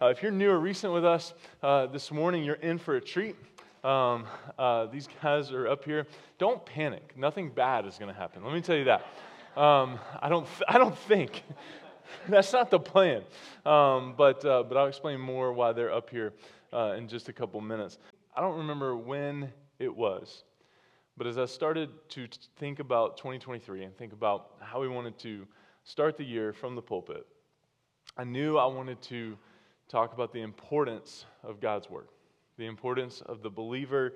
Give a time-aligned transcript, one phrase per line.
[0.00, 3.00] Uh, if you're new or recent with us uh, this morning, you're in for a
[3.00, 3.34] treat.
[3.82, 6.06] Um, uh, these guys are up here.
[6.38, 7.14] Don't panic.
[7.16, 8.44] Nothing bad is going to happen.
[8.44, 9.00] Let me tell you that.
[9.60, 11.42] Um, I, don't, I don't think.
[12.28, 13.24] That's not the plan.
[13.66, 16.32] Um, but, uh, but I'll explain more why they're up here
[16.72, 17.98] uh, in just a couple minutes.
[18.36, 20.44] I don't remember when it was,
[21.16, 22.28] but as I started to
[22.58, 25.44] think about 2023 and think about how we wanted to
[25.82, 27.26] start the year from the pulpit,
[28.16, 29.36] I knew I wanted to
[29.88, 32.08] talk about the importance of God's Word,
[32.56, 34.14] the importance of the believer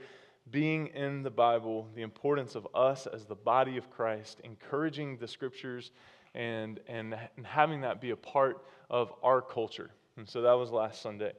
[0.50, 5.28] being in the Bible, the importance of us as the body of Christ, encouraging the
[5.28, 5.92] Scriptures
[6.34, 9.90] and, and, and having that be a part of our culture.
[10.16, 11.32] And so that was last Sunday.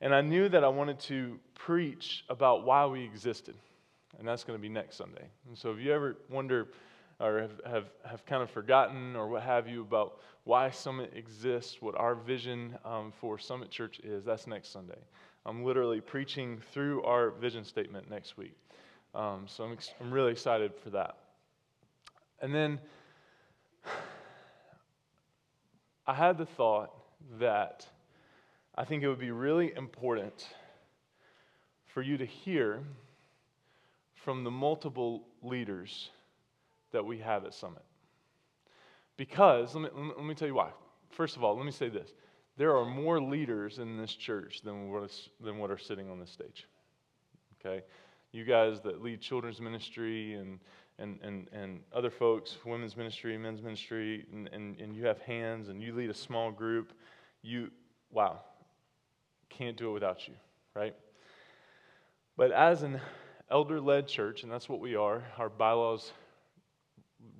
[0.00, 3.54] And I knew that I wanted to preach about why we existed.
[4.18, 5.24] And that's going to be next Sunday.
[5.48, 6.68] And so if you ever wonder
[7.20, 11.80] or have, have, have kind of forgotten or what have you about why Summit exists,
[11.80, 14.98] what our vision um, for Summit Church is, that's next Sunday.
[15.46, 18.56] I'm literally preaching through our vision statement next week.
[19.14, 21.16] Um, so I'm, ex- I'm really excited for that.
[22.40, 22.80] And then
[26.06, 26.92] I had the thought
[27.38, 27.86] that
[28.74, 30.48] I think it would be really important
[31.86, 32.80] for you to hear
[34.14, 36.10] from the multiple leaders
[36.94, 37.82] that we have at Summit.
[39.16, 40.70] Because, let me, let me tell you why.
[41.10, 42.12] First of all, let me say this
[42.56, 46.18] there are more leaders in this church than what, is, than what are sitting on
[46.18, 46.66] this stage.
[47.60, 47.82] Okay?
[48.32, 50.60] You guys that lead children's ministry and,
[50.98, 55.68] and, and, and other folks, women's ministry, men's ministry, and, and, and you have hands
[55.68, 56.92] and you lead a small group,
[57.42, 57.70] you,
[58.12, 58.40] wow,
[59.48, 60.34] can't do it without you,
[60.74, 60.94] right?
[62.36, 63.00] But as an
[63.50, 66.12] elder led church, and that's what we are, our bylaws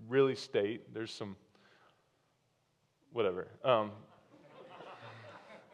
[0.08, 1.36] really state there's some,
[3.12, 3.48] whatever.
[3.64, 3.91] Um,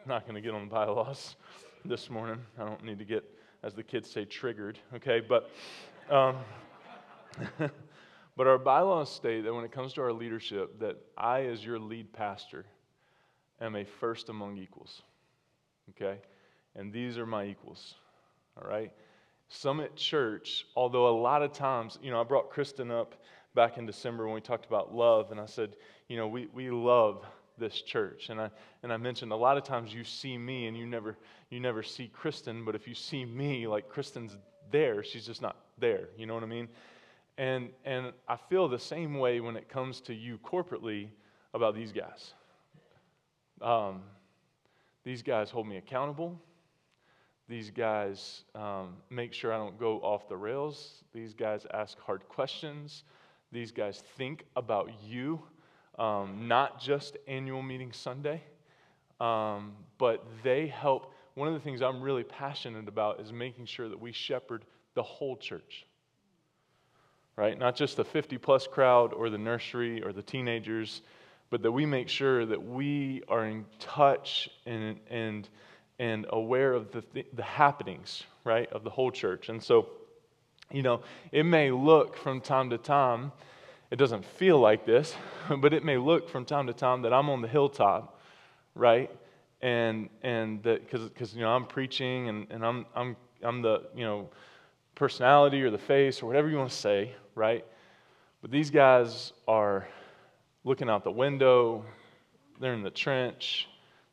[0.05, 1.35] not going to get on the bylaws
[1.85, 2.39] this morning.
[2.59, 3.23] I don't need to get,
[3.63, 5.19] as the kids say, triggered, okay?
[5.19, 5.49] But,
[6.09, 6.37] um,
[8.37, 11.79] but our bylaws state that when it comes to our leadership, that I, as your
[11.79, 12.65] lead pastor,
[13.59, 15.03] am a first among equals,
[15.91, 16.19] okay?
[16.75, 17.95] And these are my equals,
[18.57, 18.91] all right?
[19.49, 23.15] Summit Church, although a lot of times, you know, I brought Kristen up
[23.53, 25.75] back in December when we talked about love, and I said,
[26.07, 27.25] you know, we, we love
[27.57, 28.29] this church.
[28.29, 28.49] And I,
[28.83, 31.17] and I mentioned a lot of times you see me and you never,
[31.49, 34.37] you never see Kristen, but if you see me, like Kristen's
[34.71, 36.09] there, she's just not there.
[36.17, 36.67] You know what I mean?
[37.37, 41.09] And, and I feel the same way when it comes to you corporately
[41.53, 42.33] about these guys.
[43.61, 44.01] Um,
[45.03, 46.39] these guys hold me accountable.
[47.47, 51.03] These guys um, make sure I don't go off the rails.
[51.13, 53.03] These guys ask hard questions.
[53.51, 55.41] These guys think about you
[55.99, 58.41] um, not just annual meeting Sunday,
[59.19, 61.13] um, but they help.
[61.35, 65.03] One of the things I'm really passionate about is making sure that we shepherd the
[65.03, 65.85] whole church,
[67.35, 67.57] right?
[67.57, 71.01] Not just the 50 plus crowd or the nursery or the teenagers,
[71.49, 75.47] but that we make sure that we are in touch and, and,
[75.99, 79.49] and aware of the, th- the happenings, right, of the whole church.
[79.49, 79.89] And so,
[80.73, 81.01] you know,
[81.31, 83.31] it may look from time to time
[83.91, 85.13] it doesn't feel like this,
[85.57, 88.19] but it may look from time to time that I'm on the hilltop,
[88.73, 89.11] right?
[89.61, 94.05] And and that because you know I'm preaching and, and I'm I'm I'm the you
[94.05, 94.29] know
[94.95, 97.65] personality or the face or whatever you want to say, right?
[98.41, 99.87] But these guys are
[100.63, 101.85] looking out the window,
[102.59, 103.67] they're in the trench,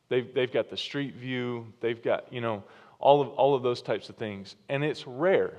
[0.09, 2.63] they've they've got the street view, they've got, you know,
[2.99, 4.55] all of all of those types of things.
[4.67, 5.57] And it's rare,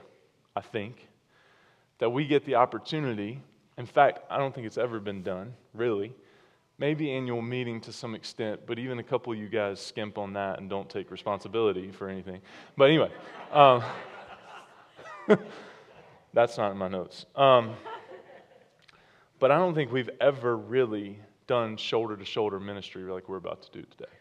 [0.54, 1.08] I think,
[1.98, 3.42] that we get the opportunity
[3.80, 6.12] in fact, I don't think it's ever been done, really.
[6.76, 10.34] Maybe annual meeting to some extent, but even a couple of you guys skimp on
[10.34, 12.42] that and don't take responsibility for anything.
[12.76, 13.10] But anyway,
[13.50, 13.82] um,
[16.34, 17.24] that's not in my notes.
[17.34, 17.72] Um,
[19.38, 23.62] but I don't think we've ever really done shoulder to shoulder ministry like we're about
[23.62, 24.12] to do today.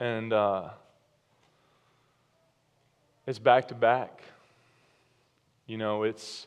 [0.00, 0.68] And uh,
[3.26, 4.22] it's back to back.
[5.66, 6.46] You know, it's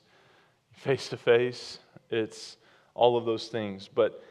[0.71, 1.79] face to face,
[2.09, 2.55] it's
[2.93, 3.89] all of those things.
[3.93, 4.23] But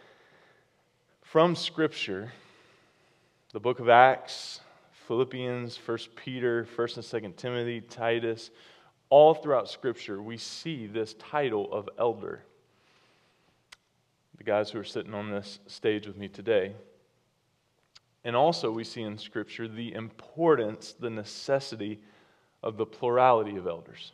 [1.22, 2.32] from Scripture,
[3.52, 4.60] the book of Acts,
[5.06, 8.50] Philippians, 1 Peter, 1 and 2 Timothy, Titus,
[9.10, 12.42] all throughout Scripture, we see this title of elder.
[14.38, 16.74] The guys who are sitting on this stage with me today.
[18.24, 22.00] And also, we see in Scripture the importance, the necessity
[22.62, 24.12] of the plurality of elders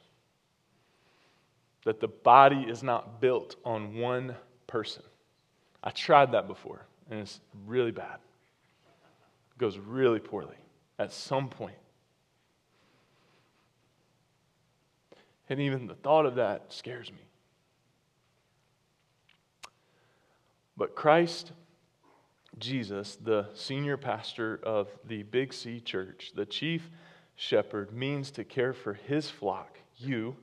[1.84, 4.34] that the body is not built on one
[4.66, 5.02] person.
[5.82, 8.18] I tried that before, and it's really bad.
[9.54, 10.56] It goes really poorly
[10.98, 11.76] at some point.
[15.50, 17.18] And even the thought of that scares me.
[20.76, 21.52] But Christ,
[22.58, 26.90] Jesus, the senior pastor of the Big C church, the chief
[27.36, 30.36] shepherd, means to care for his flock, you,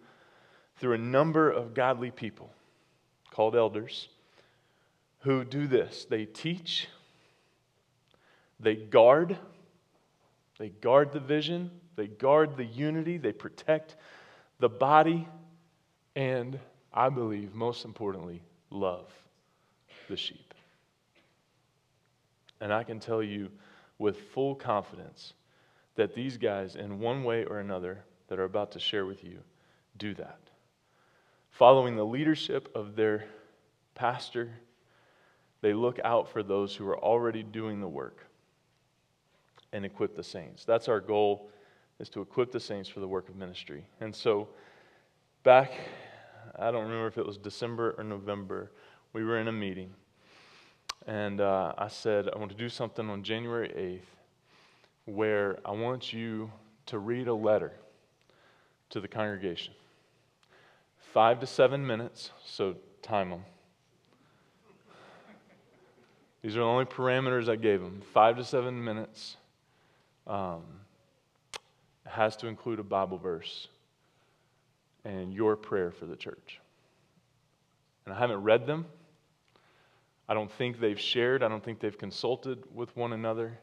[0.77, 2.51] through a number of godly people
[3.29, 4.09] called elders
[5.19, 6.87] who do this they teach,
[8.59, 9.37] they guard,
[10.57, 13.95] they guard the vision, they guard the unity, they protect
[14.59, 15.27] the body,
[16.15, 16.59] and
[16.93, 19.11] I believe, most importantly, love
[20.09, 20.53] the sheep.
[22.59, 23.49] And I can tell you
[23.97, 25.33] with full confidence
[25.95, 29.39] that these guys, in one way or another, that are about to share with you,
[29.97, 30.39] do that.
[31.51, 33.25] Following the leadership of their
[33.93, 34.51] pastor,
[35.61, 38.25] they look out for those who are already doing the work
[39.73, 40.65] and equip the saints.
[40.65, 41.49] That's our goal
[41.99, 43.85] is to equip the saints for the work of ministry.
[43.99, 44.49] And so
[45.43, 45.71] back
[46.57, 48.71] I don't remember if it was December or November,
[49.13, 49.91] we were in a meeting.
[51.07, 54.20] And uh, I said, I want to do something on January 8th
[55.05, 56.51] where I want you
[56.87, 57.73] to read a letter
[58.89, 59.73] to the congregation.
[61.13, 63.45] Five to seven minutes, so time them.
[66.41, 68.01] These are the only parameters I gave them.
[68.13, 69.37] Five to seven minutes.
[70.25, 70.63] Um,
[72.05, 73.67] has to include a Bible verse
[75.05, 76.59] and your prayer for the church.
[78.05, 78.85] And I haven't read them.
[80.27, 81.43] I don't think they've shared.
[81.43, 83.57] I don't think they've consulted with one another.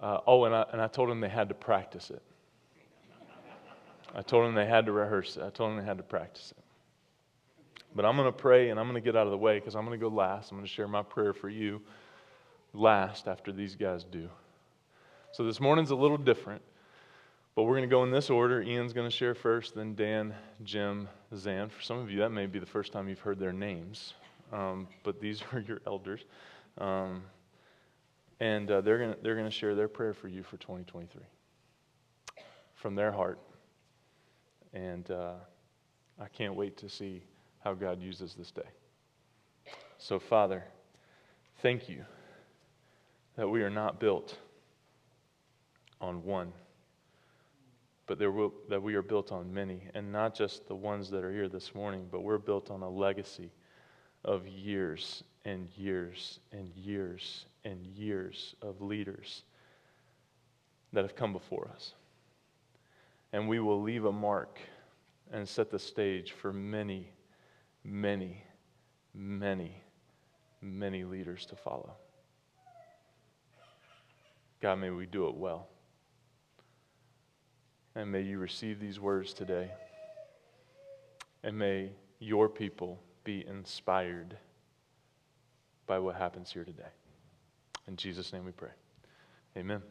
[0.00, 2.22] Uh, oh, and I, and I told them they had to practice it.
[4.14, 5.42] I told them they had to rehearse it.
[5.42, 6.64] I told them they had to practice it.
[7.94, 9.74] But I'm going to pray and I'm going to get out of the way because
[9.74, 10.50] I'm going to go last.
[10.50, 11.80] I'm going to share my prayer for you
[12.72, 14.28] last after these guys do.
[15.32, 16.62] So this morning's a little different,
[17.54, 18.62] but we're going to go in this order.
[18.62, 21.68] Ian's going to share first, then Dan, Jim, Zan.
[21.68, 24.14] For some of you, that may be the first time you've heard their names,
[24.52, 26.24] um, but these are your elders.
[26.78, 27.22] Um,
[28.40, 31.22] and uh, they're going to they're gonna share their prayer for you for 2023
[32.74, 33.38] from their heart.
[34.72, 35.34] And uh,
[36.18, 37.22] I can't wait to see
[37.62, 38.68] how God uses this day.
[39.98, 40.64] So, Father,
[41.60, 42.04] thank you
[43.36, 44.38] that we are not built
[46.00, 46.52] on one,
[48.06, 51.32] but will, that we are built on many, and not just the ones that are
[51.32, 53.50] here this morning, but we're built on a legacy
[54.24, 59.42] of years and years and years and years of leaders
[60.92, 61.92] that have come before us.
[63.32, 64.58] And we will leave a mark
[65.32, 67.12] and set the stage for many
[67.84, 68.44] many,
[69.14, 69.82] many,
[70.60, 71.94] many leaders to follow.
[74.60, 75.68] God, may we do it well.
[77.94, 79.70] And may you receive these words today.
[81.42, 84.36] And may your people be inspired
[85.86, 86.92] by what happens here today.
[87.90, 88.68] In Jesus' name we pray.
[89.56, 89.82] Amen.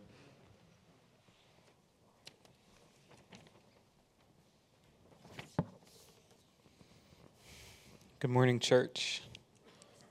[8.21, 9.21] Good morning, church.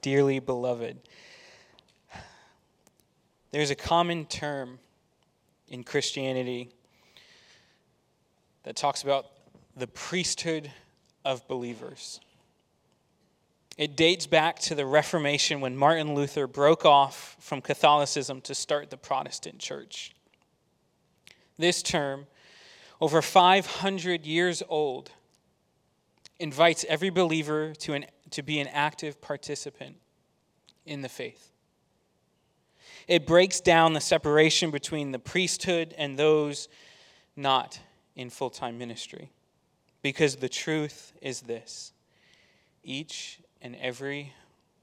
[0.02, 0.98] Dearly beloved.
[3.52, 4.80] There's a common term
[5.68, 6.68] in Christianity
[8.64, 9.28] that talks about
[9.74, 10.70] the priesthood
[11.24, 12.20] of believers.
[13.78, 18.90] It dates back to the Reformation when Martin Luther broke off from Catholicism to start
[18.90, 20.12] the Protestant church.
[21.56, 22.26] This term,
[23.00, 25.12] over 500 years old,
[26.40, 29.94] invites every believer to, an, to be an active participant
[30.84, 31.52] in the faith.
[33.06, 36.68] It breaks down the separation between the priesthood and those
[37.36, 37.78] not
[38.16, 39.30] in full time ministry.
[40.02, 41.92] Because the truth is this
[42.82, 44.32] each and every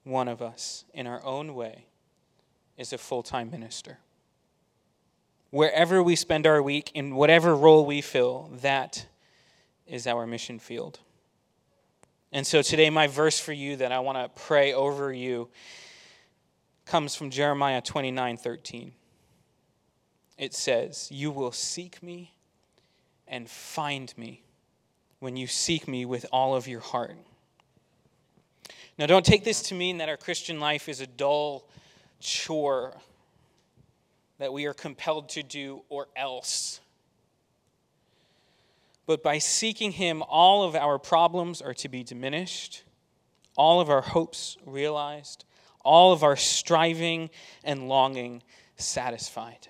[0.03, 1.86] one of us, in our own way,
[2.77, 4.00] is a full time minister.
[5.50, 9.05] Wherever we spend our week, in whatever role we fill, that
[9.88, 11.00] is our mission field.
[12.32, 15.50] And so today, my verse for you that I want to pray over you
[16.86, 18.91] comes from Jeremiah 29 13.
[20.38, 22.36] It says, You will seek me
[23.27, 24.44] and find me
[25.20, 27.15] when you seek me with all of your heart.
[28.97, 31.67] Now, don't take this to mean that our Christian life is a dull
[32.19, 32.95] chore
[34.37, 36.79] that we are compelled to do or else.
[39.05, 42.83] But by seeking Him, all of our problems are to be diminished,
[43.55, 45.45] all of our hopes realized,
[45.81, 47.29] all of our striving
[47.63, 48.43] and longing
[48.77, 49.67] satisfied.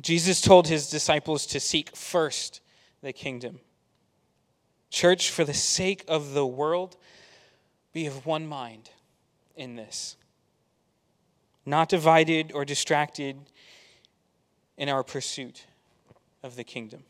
[0.00, 2.60] Jesus told his disciples to seek first
[3.02, 3.60] the kingdom.
[4.92, 6.98] Church, for the sake of the world,
[7.94, 8.90] be of one mind
[9.56, 10.16] in this.
[11.64, 13.36] Not divided or distracted
[14.76, 15.64] in our pursuit
[16.42, 17.04] of the kingdom.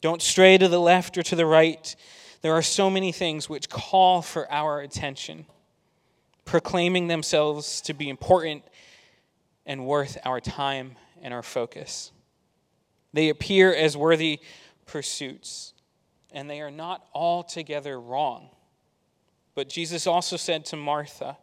[0.00, 1.96] Don't stray to the left or to the right.
[2.42, 5.46] There are so many things which call for our attention,
[6.44, 8.62] proclaiming themselves to be important
[9.66, 12.12] and worth our time and our focus.
[13.12, 14.38] They appear as worthy
[14.84, 15.72] pursuits,
[16.36, 18.50] and they are not altogether wrong.
[19.54, 21.38] But Jesus also said to Martha,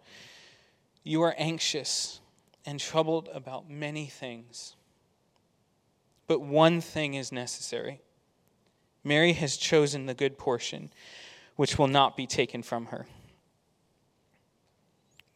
[1.04, 2.22] You are anxious
[2.64, 4.76] and troubled about many things.
[6.28, 8.02] But one thing is necessary.
[9.04, 10.92] Mary has chosen the good portion,
[11.56, 13.08] which will not be taken from her.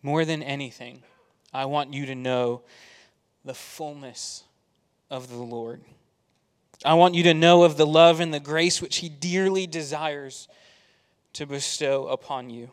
[0.04, 1.02] More than anything,
[1.52, 2.62] I want you to know
[3.44, 4.44] the fullness
[5.10, 5.82] of the Lord.
[6.86, 10.48] I want you to know of the love and the grace which He dearly desires
[11.34, 12.69] to bestow upon you.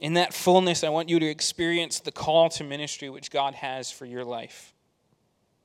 [0.00, 3.90] In that fullness, I want you to experience the call to ministry which God has
[3.90, 4.72] for your life.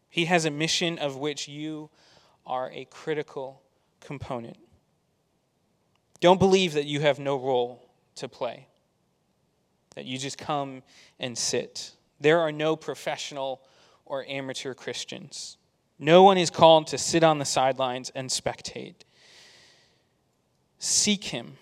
[0.09, 1.89] He has a mission of which you
[2.45, 3.61] are a critical
[4.01, 4.57] component.
[6.19, 8.67] Don't believe that you have no role to play,
[9.95, 10.83] that you just come
[11.19, 11.91] and sit.
[12.19, 13.61] There are no professional
[14.05, 15.57] or amateur Christians.
[15.97, 19.03] No one is called to sit on the sidelines and spectate.
[20.77, 21.57] Seek Him,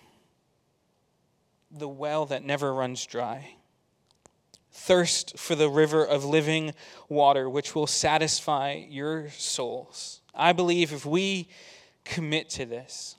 [1.70, 3.54] the well that never runs dry.
[4.72, 6.74] Thirst for the river of living
[7.08, 10.20] water, which will satisfy your souls.
[10.34, 11.48] I believe if we
[12.04, 13.16] commit to this,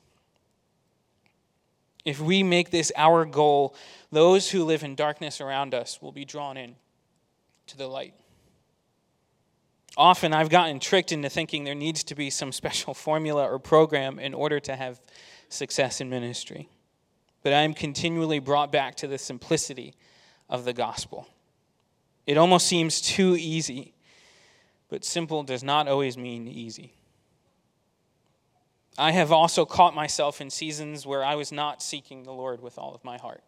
[2.04, 3.74] if we make this our goal,
[4.12, 6.76] those who live in darkness around us will be drawn in
[7.68, 8.14] to the light.
[9.98, 14.20] Often I've gotten tricked into thinking there needs to be some special formula or program
[14.20, 15.00] in order to have
[15.50, 16.70] success in ministry.
[17.44, 19.94] But I am continually brought back to the simplicity
[20.50, 21.28] of the gospel.
[22.26, 23.94] It almost seems too easy,
[24.90, 26.94] but simple does not always mean easy.
[28.98, 32.78] I have also caught myself in seasons where I was not seeking the Lord with
[32.78, 33.44] all of my heart.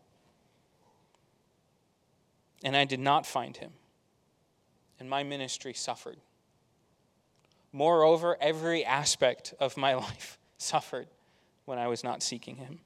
[2.64, 3.72] And I did not find him.
[5.00, 6.18] And my ministry suffered.
[7.78, 11.08] Moreover, every aspect of my life suffered
[11.66, 12.80] when I was not seeking him.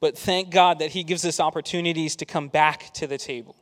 [0.00, 3.56] But thank God that he gives us opportunities to come back to the table.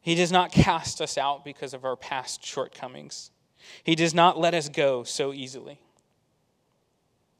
[0.00, 3.30] He does not cast us out because of our past shortcomings.
[3.84, 5.78] He does not let us go so easily.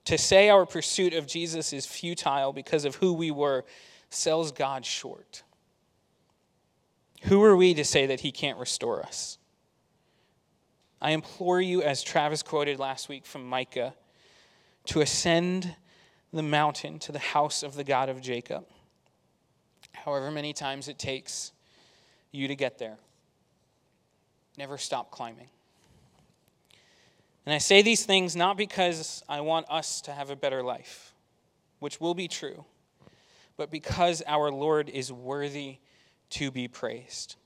[0.04, 3.64] To say our pursuit of Jesus is futile because of who we were
[4.10, 5.42] sells God short.
[7.22, 9.37] Who are we to say that He can't restore us?
[11.00, 13.94] I implore you, as Travis quoted last week from Micah,
[14.86, 15.76] to ascend
[16.32, 18.66] the mountain to the house of the God of Jacob,
[19.92, 21.52] however many times it takes
[22.32, 22.96] you to get there.
[24.56, 25.48] Never stop climbing.
[27.46, 31.14] And I say these things not because I want us to have a better life,
[31.78, 32.64] which will be true,
[33.56, 35.78] but because our Lord is worthy
[36.30, 37.36] to be praised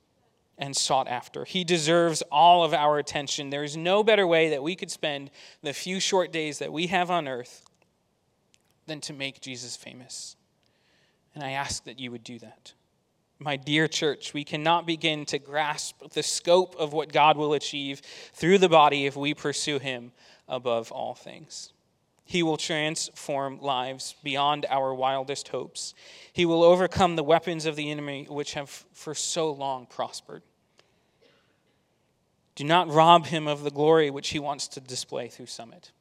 [0.59, 1.45] and sought after.
[1.45, 3.51] He deserves all of our attention.
[3.51, 5.31] There is no better way that we could spend
[5.63, 7.65] the few short days that we have on earth
[8.87, 10.37] than to make Jesus famous.
[11.35, 12.75] And I ask that you would do that
[13.43, 18.01] my dear church, we cannot begin to grasp the scope of what God will achieve
[18.33, 20.13] through the body if we pursue Him
[20.49, 21.73] above all things.
[22.25, 25.95] He will transform lives beyond our wildest hopes.
[26.33, 30.43] He will overcome the weapons of the enemy which have for so long prospered.
[32.55, 35.93] Do not rob him of the glory which he wants to display through Summit.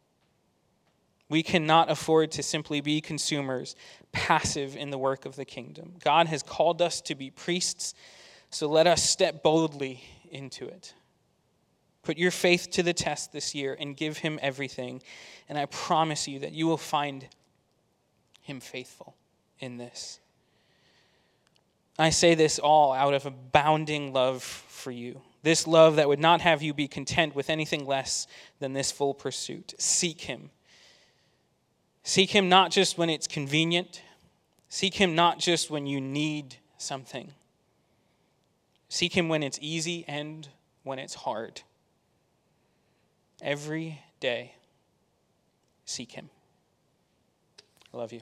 [1.30, 3.76] We cannot afford to simply be consumers,
[4.12, 5.94] passive in the work of the kingdom.
[6.04, 7.94] God has called us to be priests,
[8.50, 10.94] so let us step boldly into it.
[12.04, 15.02] Put your faith to the test this year and give him everything.
[15.48, 17.28] And I promise you that you will find
[18.42, 19.16] him faithful
[19.60, 20.20] in this.
[22.00, 25.22] I say this all out of abounding love for you.
[25.44, 28.28] This love that would not have you be content with anything less
[28.60, 29.74] than this full pursuit.
[29.78, 30.50] Seek him
[32.04, 34.02] Seek Him not just when it's convenient,
[34.70, 37.32] seek Him not just when you need something.
[38.90, 40.48] Seek Him when it's easy and
[40.84, 41.62] when it's hard.
[43.42, 44.54] Every day,
[45.86, 46.30] seek Him.
[47.92, 48.22] I love you.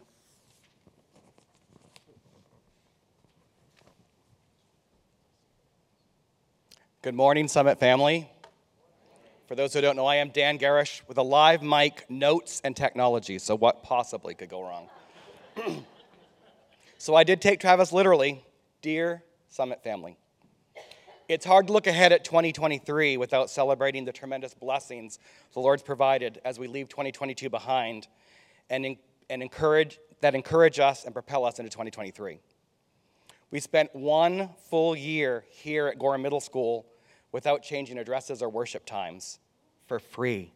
[7.01, 8.29] Good morning, Summit family.
[9.47, 12.75] For those who don't know, I am Dan Garish with a live mic, notes, and
[12.75, 13.39] technology.
[13.39, 14.89] So, what possibly could go wrong?
[16.97, 18.45] so, I did take Travis literally.
[18.81, 20.17] Dear Summit family,
[21.29, 25.19] it's hard to look ahead at 2023 without celebrating the tremendous blessings
[25.53, 28.07] the Lord's provided as we leave 2022 behind
[28.71, 28.97] and,
[29.29, 32.39] and encourage, that encourage us and propel us into 2023.
[33.51, 36.87] We spent one full year here at Gorham Middle School
[37.31, 39.37] without changing addresses or worship times
[39.87, 40.51] for free.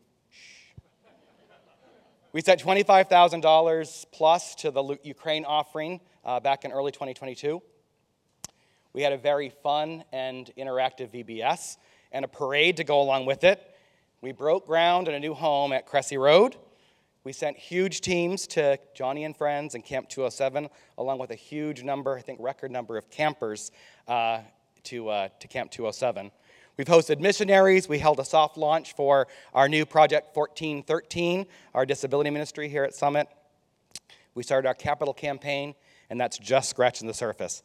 [2.31, 7.61] We sent $25,000 plus to the Ukraine offering uh, back in early 2022.
[8.93, 11.77] We had a very fun and interactive VBS
[12.11, 13.75] and a parade to go along with it.
[14.21, 16.55] We broke ground in a new home at Cressy Road.
[17.23, 20.69] We sent huge teams to Joni and Friends and Camp 207,
[20.99, 23.71] along with a huge number, I think record number of campers
[24.07, 24.41] uh,
[24.83, 26.31] to, uh, to Camp 207.
[26.77, 27.89] We've hosted missionaries.
[27.89, 32.93] We held a soft launch for our new Project 1413, our disability ministry here at
[32.93, 33.27] Summit.
[34.35, 35.73] We started our capital campaign,
[36.11, 37.63] and that's just scratching the surface.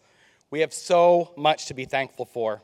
[0.51, 2.63] We have so much to be thankful for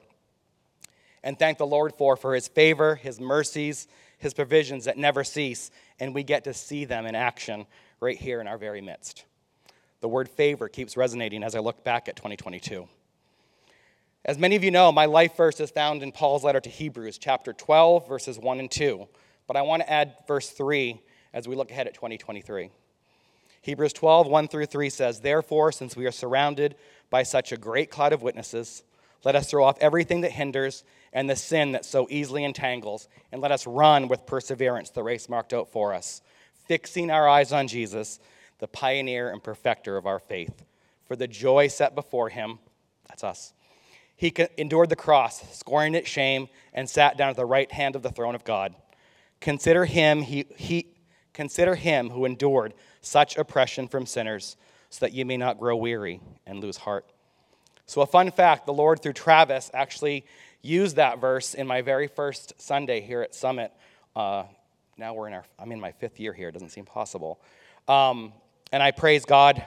[1.25, 3.89] and thank the Lord for, for his favor, his mercies,
[4.19, 7.67] his provisions that never cease, and we get to see them in action
[7.99, 9.25] right here in our very midst.
[10.01, 12.87] The word favor keeps resonating as I look back at 2022.
[14.27, 17.19] As many of you know, my life verse is found in Paul's letter to Hebrews,
[17.19, 19.07] chapter 12, verses 1 and 2.
[19.47, 21.01] But I want to add verse 3
[21.33, 22.71] as we look ahead at 2023.
[23.63, 26.77] Hebrews 12, 1 through 3 says, Therefore, since we are surrounded
[27.15, 28.83] by such a great cloud of witnesses,
[29.23, 33.41] let us throw off everything that hinders and the sin that so easily entangles, and
[33.41, 36.23] let us run with perseverance the race marked out for us,
[36.67, 38.19] fixing our eyes on Jesus,
[38.59, 40.65] the pioneer and perfecter of our faith.
[41.07, 42.59] For the joy set before him,
[43.09, 43.53] that's us,
[44.17, 48.03] he endured the cross, scoring its shame, and sat down at the right hand of
[48.03, 48.75] the throne of God.
[49.41, 50.97] Consider him, he, he,
[51.33, 54.57] consider him who endured such oppression from sinners,
[54.95, 57.05] so that you may not grow weary and lose heart.
[57.85, 60.25] So, a fun fact the Lord, through Travis, actually
[60.63, 63.73] used that verse in my very first Sunday here at Summit.
[64.15, 64.45] Uh,
[64.97, 66.49] now we're in our, I'm in my fifth year here.
[66.49, 67.41] It doesn't seem possible.
[67.89, 68.33] Um,
[68.71, 69.65] and I praise God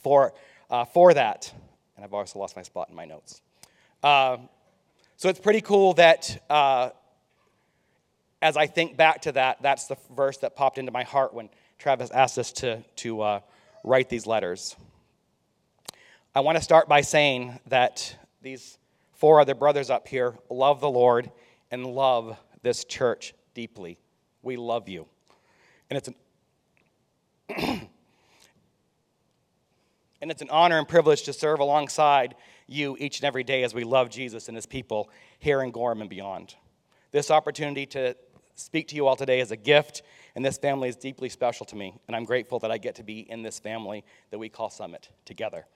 [0.00, 0.32] for,
[0.70, 1.52] uh, for that.
[1.96, 3.42] And I've also lost my spot in my notes.
[4.00, 4.36] Uh,
[5.16, 6.90] so it's pretty cool that uh,
[8.40, 11.48] as I think back to that, that's the verse that popped into my heart when
[11.80, 13.40] Travis asked us to, to uh,
[13.86, 14.76] write these letters.
[16.34, 18.78] I want to start by saying that these
[19.14, 21.30] four other brothers up here love the Lord
[21.70, 23.98] and love this church deeply.
[24.42, 25.06] We love you.
[25.88, 26.14] And it's an
[30.20, 32.34] and it's an honor and privilege to serve alongside
[32.66, 36.00] you each and every day as we love Jesus and his people here in Gorham
[36.00, 36.56] and beyond.
[37.12, 38.16] This opportunity to
[38.56, 40.02] speak to you all today is a gift,
[40.34, 43.02] and this family is deeply special to me, and I'm grateful that I get to
[43.02, 45.66] be in this family that we call Summit together.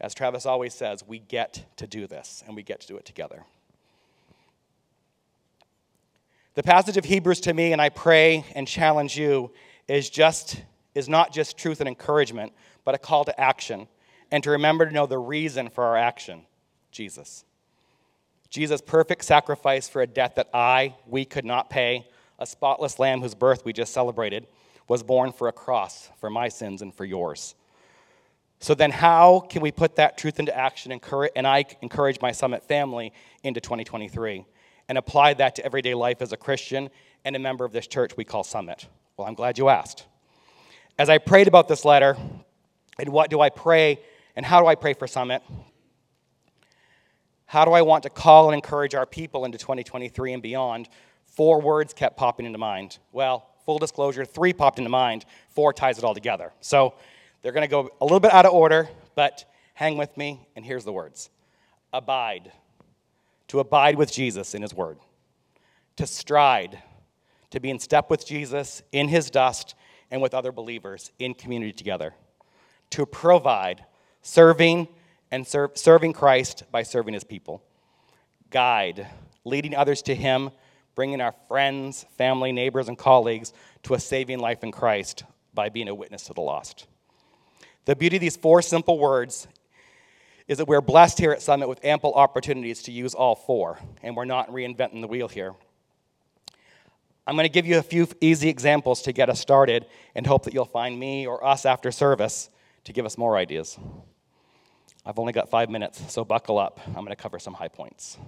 [0.00, 3.04] As Travis always says, we get to do this, and we get to do it
[3.04, 3.44] together.
[6.54, 9.52] The passage of Hebrews to me, and I pray and challenge you,
[9.86, 10.60] is just
[10.94, 12.52] is not just truth and encouragement,
[12.84, 13.86] but a call to action,
[14.32, 16.42] and to remember to know the reason for our action,
[16.90, 17.44] Jesus.
[18.50, 22.08] Jesus' perfect sacrifice for a debt that I, we could not pay,
[22.38, 24.46] a spotless lamb whose birth we just celebrated,
[24.88, 27.54] was born for a cross for my sins and for yours.
[28.60, 30.98] So then, how can we put that truth into action?
[31.36, 33.12] And I encourage my Summit family
[33.44, 34.44] into 2023
[34.88, 36.90] and apply that to everyday life as a Christian
[37.24, 38.86] and a member of this church we call Summit?
[39.16, 40.06] Well, I'm glad you asked.
[40.98, 42.16] As I prayed about this letter,
[42.98, 44.00] and what do I pray,
[44.34, 45.42] and how do I pray for Summit?
[47.48, 50.86] How do I want to call and encourage our people into 2023 and beyond?
[51.24, 52.98] Four words kept popping into mind.
[53.10, 55.24] Well, full disclosure, three popped into mind.
[55.48, 56.52] Four ties it all together.
[56.60, 56.92] So
[57.40, 60.64] they're going to go a little bit out of order, but hang with me, and
[60.64, 61.30] here's the words
[61.90, 62.52] Abide.
[63.48, 64.98] To abide with Jesus in his word.
[65.96, 66.82] To stride.
[67.52, 69.74] To be in step with Jesus in his dust
[70.10, 72.12] and with other believers in community together.
[72.90, 73.86] To provide.
[74.20, 74.88] Serving
[75.30, 77.62] and ser- serving Christ by serving his people.
[78.50, 79.06] Guide.
[79.44, 80.50] Leading others to him
[80.98, 83.52] bringing our friends, family, neighbors, and colleagues
[83.84, 85.22] to a saving life in Christ
[85.54, 86.88] by being a witness to the lost.
[87.84, 89.46] The beauty of these four simple words
[90.48, 94.16] is that we're blessed here at Summit with ample opportunities to use all four, and
[94.16, 95.54] we're not reinventing the wheel here.
[97.28, 99.86] I'm going to give you a few easy examples to get us started
[100.16, 102.50] and hope that you'll find me or us after service
[102.82, 103.78] to give us more ideas.
[105.08, 106.80] I've only got five minutes, so buckle up.
[106.86, 108.18] I'm going to cover some high points.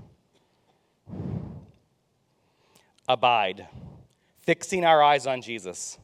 [3.07, 3.67] abide,
[4.41, 5.99] fixing our eyes on Jesus.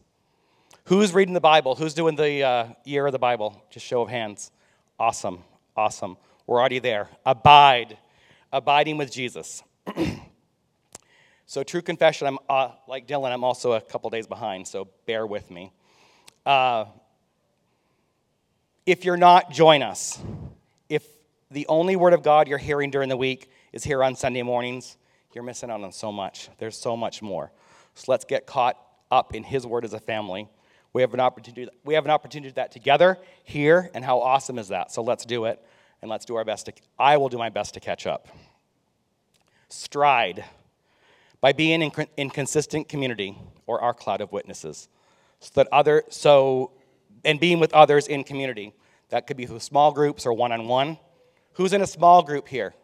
[0.84, 1.76] Who's reading the Bible?
[1.76, 3.62] Who's doing the uh, year of the Bible?
[3.70, 4.50] Just show of hands.
[4.98, 5.44] Awesome,
[5.76, 6.18] awesome.
[6.46, 7.08] We're already there.
[7.24, 7.96] Abide,
[8.52, 9.62] abiding with Jesus.
[11.46, 15.26] so, true confession, I'm uh, like Dylan, I'm also a couple days behind, so bear
[15.26, 15.72] with me.
[16.44, 16.84] Uh,
[18.84, 20.20] if you're not, join us.
[21.50, 24.96] The only word of God you're hearing during the week is here on Sunday mornings,
[25.32, 26.48] you're missing out on so much.
[26.58, 27.52] There's so much more.
[27.94, 28.76] So let's get caught
[29.10, 30.48] up in His word as a family.
[30.92, 31.68] We have an opportunity.
[31.84, 34.90] We have an opportunity to do that together here, and how awesome is that?
[34.90, 35.62] So let's do it,
[36.02, 36.66] and let's do our best.
[36.66, 38.28] To, I will do my best to catch up.
[39.68, 40.44] Stride
[41.40, 44.88] by being in, in consistent community or our cloud of witnesses,
[45.38, 46.72] so that other so
[47.24, 48.72] and being with others in community.
[49.10, 50.98] That could be through small groups or one on one.
[51.56, 52.74] Who's in a small group here?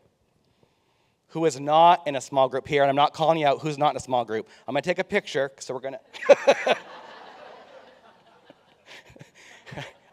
[1.28, 2.82] Who is not in a small group here?
[2.82, 4.48] And I'm not calling you out who's not in a small group.
[4.66, 5.94] I'm going to take a picture, so we're going
[6.28, 6.76] to.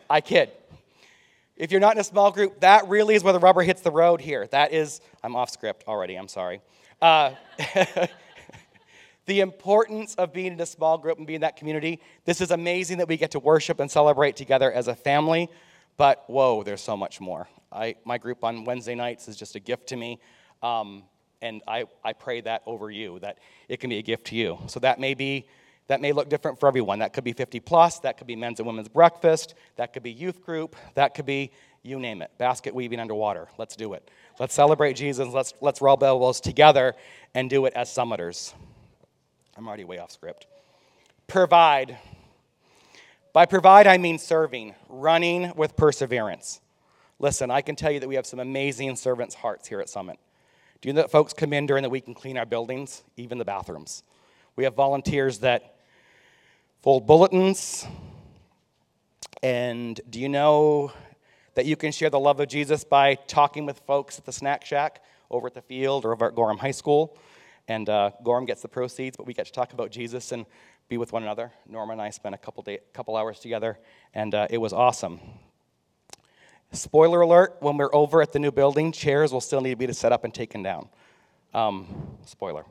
[0.09, 0.51] I kid.
[1.55, 3.91] If you're not in a small group, that really is where the rubber hits the
[3.91, 4.45] road here.
[4.47, 6.59] That is, I'm off script already, I'm sorry.
[7.01, 7.31] Uh,
[9.25, 12.01] the importance of being in a small group and being in that community.
[12.25, 15.49] This is amazing that we get to worship and celebrate together as a family,
[15.95, 17.47] but whoa, there's so much more.
[17.71, 20.19] I, my group on Wednesday nights is just a gift to me,
[20.63, 21.03] um,
[21.41, 24.59] and I, I pray that over you, that it can be a gift to you.
[24.67, 25.47] So that may be
[25.87, 26.99] that may look different for everyone.
[26.99, 30.11] That could be 50 plus, that could be men's and women's breakfast, that could be
[30.11, 31.51] youth group, that could be
[31.81, 33.47] you name it, basket weaving underwater.
[33.57, 34.11] Let's do it.
[34.39, 35.27] Let's celebrate Jesus.
[35.29, 36.95] Let's, let's rub elbows together
[37.33, 38.53] and do it as summiters.
[39.57, 40.45] I'm already way off script.
[41.27, 41.97] Provide.
[43.33, 46.61] By provide, I mean serving, running with perseverance.
[47.21, 50.17] Listen, I can tell you that we have some amazing servants' hearts here at Summit.
[50.79, 53.37] Do you know that folks come in during the week and clean our buildings, even
[53.37, 54.03] the bathrooms?
[54.55, 55.75] We have volunteers that
[56.81, 57.85] fold bulletins.
[59.43, 60.93] And do you know
[61.55, 64.63] that you can share the love of Jesus by talking with folks at the snack
[64.63, 67.17] shack over at the field or over at Gorham High School?
[67.67, 70.45] And uh, Gorham gets the proceeds, but we get to talk about Jesus and
[70.87, 71.51] be with one another.
[71.67, 73.77] Norma and I spent a couple, day, couple hours together,
[74.13, 75.19] and uh, it was awesome.
[76.71, 79.91] Spoiler alert when we're over at the new building, chairs will still need to be
[79.93, 80.87] set up and taken down.
[81.53, 82.63] Um, spoiler.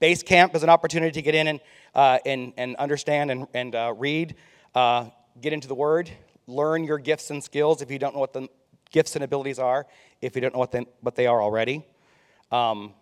[0.00, 1.60] Base camp is an opportunity to get in and,
[1.94, 4.36] uh, and, and understand and, and uh, read,
[4.74, 6.10] uh, get into the Word,
[6.46, 8.48] learn your gifts and skills if you don't know what the
[8.90, 9.86] gifts and abilities are,
[10.22, 11.84] if you don't know what, they, what they are already.
[12.50, 12.94] Um,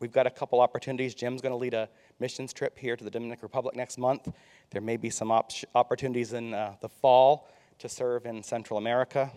[0.00, 1.14] We've got a couple opportunities.
[1.14, 1.88] Jim's going to lead a
[2.20, 4.28] missions trip here to the Dominican Republic next month.
[4.68, 9.30] There may be some op- opportunities in uh, the fall to serve in Central America.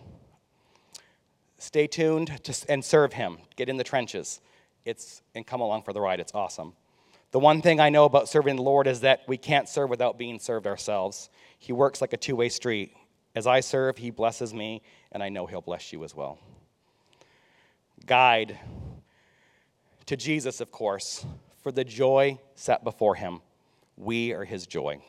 [1.58, 3.38] Stay tuned to, and serve him.
[3.56, 4.40] Get in the trenches.
[4.84, 6.20] It's, and come along for the ride.
[6.20, 6.74] It's awesome.
[7.30, 10.18] The one thing I know about serving the Lord is that we can't serve without
[10.18, 11.28] being served ourselves.
[11.58, 12.94] He works like a two way street.
[13.34, 16.38] As I serve, He blesses me, and I know He'll bless you as well.
[18.06, 18.58] Guide
[20.08, 21.26] to Jesus, of course,
[21.62, 23.42] for the joy set before him.
[23.98, 25.02] We are his joy.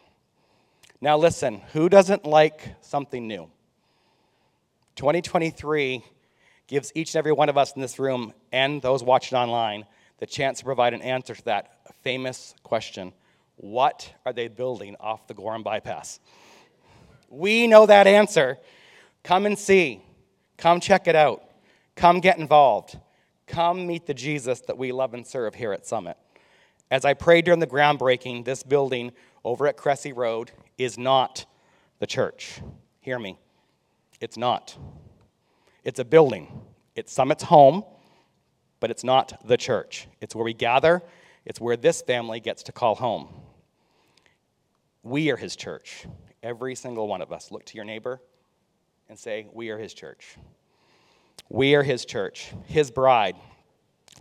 [1.02, 3.50] Now, listen, who doesn't like something new?
[4.98, 6.04] 2023
[6.68, 9.86] gives each and every one of us in this room and those watching online
[10.18, 11.72] the chance to provide an answer to that
[12.04, 13.14] famous question
[13.56, 16.20] What are they building off the Gorham bypass?
[17.30, 18.58] We know that answer.
[19.24, 20.04] Come and see.
[20.58, 21.44] Come check it out.
[21.96, 23.00] Come get involved.
[23.48, 26.18] Come meet the Jesus that we love and serve here at Summit.
[26.92, 29.12] As I prayed during the groundbreaking, this building
[29.44, 31.46] over at Cressy Road is not
[32.00, 32.62] the church.
[33.00, 33.38] Hear me.
[34.20, 34.78] It's not.
[35.84, 36.62] It's a building.
[36.96, 37.84] It's Summit's home,
[38.80, 40.08] but it's not the church.
[40.22, 41.02] It's where we gather,
[41.46, 43.30] it's where this family gets to call home.
[45.04, 46.06] We are his church.
[46.44, 47.52] Every single one of us.
[47.52, 48.22] Look to your neighbor
[49.08, 50.38] and say, We are his church.
[51.50, 53.36] We are his church, his bride,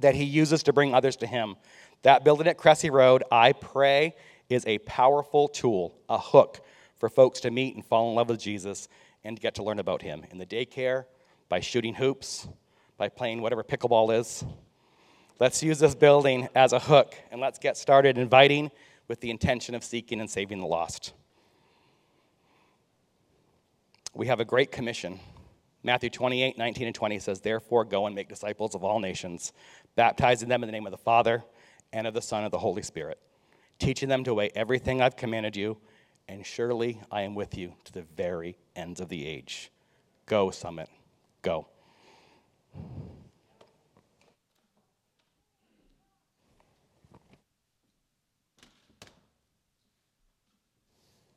[0.01, 1.57] that he uses to bring others to him.
[2.03, 4.15] That building at Cressy Road, I pray,
[4.49, 6.61] is a powerful tool, a hook
[6.97, 8.89] for folks to meet and fall in love with Jesus
[9.25, 11.05] and get to learn about him in the daycare,
[11.49, 12.49] by shooting hoops,
[12.97, 14.45] by playing whatever pickleball is.
[15.39, 18.71] Let's use this building as a hook and let's get started inviting
[19.07, 21.13] with the intention of seeking and saving the lost.
[24.15, 25.21] We have a great commission
[25.83, 29.53] Matthew 28, 19, and 20 says, Therefore, go and make disciples of all nations,
[29.95, 31.45] baptizing them in the name of the Father,
[31.93, 33.19] and of the Son, and of the Holy Spirit,
[33.79, 35.79] teaching them to obey everything I've commanded you,
[36.29, 39.71] and surely I am with you to the very ends of the age.
[40.27, 40.89] Go, Summit,
[41.43, 41.67] go.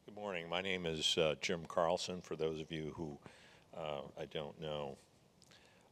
[0.06, 0.50] Good morning.
[0.50, 3.18] My name is uh, Jim Carlson, for those of you who
[3.78, 4.98] uh, I don't know.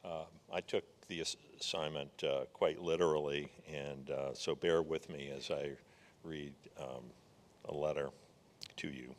[0.04, 1.24] Uh, I took the
[1.60, 5.72] assignment uh, quite literally, and uh, so bear with me as I
[6.24, 7.04] read um,
[7.66, 8.10] a letter
[8.78, 9.16] to you.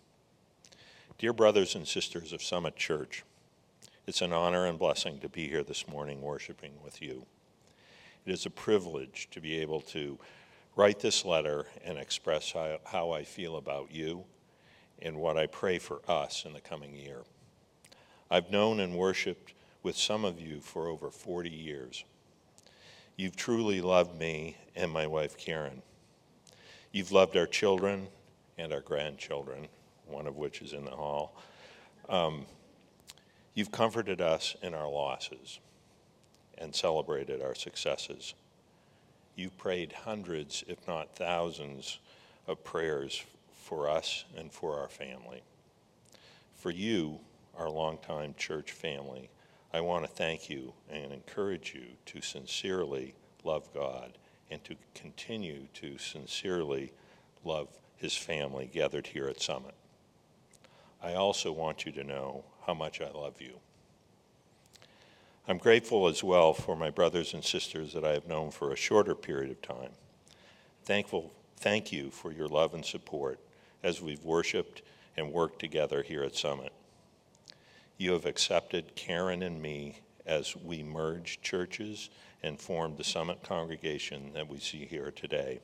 [1.18, 3.24] Dear brothers and sisters of Summit Church,
[4.06, 7.26] it's an honor and blessing to be here this morning worshiping with you.
[8.26, 10.18] It is a privilege to be able to
[10.76, 14.24] write this letter and express how, how I feel about you
[15.02, 17.22] and what I pray for us in the coming year.
[18.30, 22.04] I've known and worshiped with some of you for over 40 years.
[23.16, 25.82] You've truly loved me and my wife Karen.
[26.92, 28.08] You've loved our children
[28.58, 29.68] and our grandchildren,
[30.06, 31.36] one of which is in the hall.
[32.08, 32.46] Um,
[33.54, 35.60] you've comforted us in our losses
[36.58, 38.34] and celebrated our successes.
[39.36, 41.98] You've prayed hundreds, if not thousands,
[42.48, 43.22] of prayers
[43.52, 45.42] for us and for our family.
[46.56, 47.20] For you,
[47.56, 49.30] our longtime church family,
[49.72, 54.18] I want to thank you and encourage you to sincerely love God
[54.50, 56.92] and to continue to sincerely
[57.44, 59.74] love his family gathered here at Summit.
[61.02, 63.54] I also want you to know how much I love you.
[65.48, 68.76] I'm grateful as well for my brothers and sisters that I have known for a
[68.76, 69.90] shorter period of time.
[70.84, 73.40] Thankful, thank you for your love and support
[73.82, 74.82] as we've worshiped
[75.16, 76.72] and worked together here at Summit.
[77.98, 82.10] You have accepted Karen and me as we merge churches
[82.42, 85.60] and formed the Summit congregation that we see here today.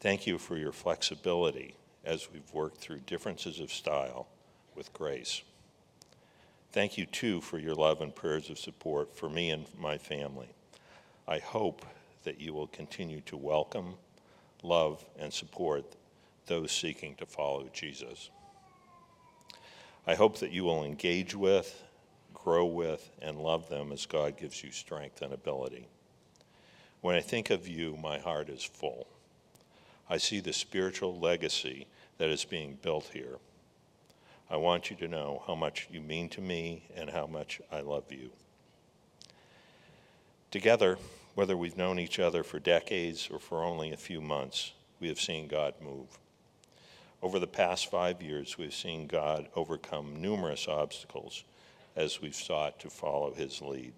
[0.00, 4.26] Thank you for your flexibility as we've worked through differences of style
[4.74, 5.42] with grace.
[6.72, 10.48] Thank you, too, for your love and prayers of support for me and my family.
[11.26, 11.86] I hope
[12.24, 13.94] that you will continue to welcome,
[14.62, 15.84] love, and support
[16.46, 18.30] those seeking to follow Jesus.
[20.06, 21.83] I hope that you will engage with,
[22.44, 25.88] grow with, and love them as God gives you strength and ability.
[27.00, 29.08] When I think of you, my heart is full.
[30.10, 31.86] I see the spiritual legacy
[32.18, 33.38] that is being built here.
[34.50, 37.80] I want you to know how much you mean to me and how much I
[37.80, 38.30] love you.
[40.50, 40.98] Together,
[41.34, 45.20] whether we've known each other for decades or for only a few months, we have
[45.20, 46.18] seen God move.
[47.22, 51.42] Over the past five years, we've seen God overcome numerous obstacles
[51.96, 53.92] as we've sought to follow his lead.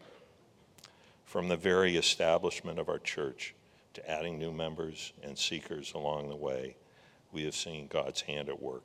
[1.24, 3.54] From the very establishment of our church
[3.94, 6.76] to adding new members and seekers along the way,
[7.32, 8.84] we have seen God's hand at work.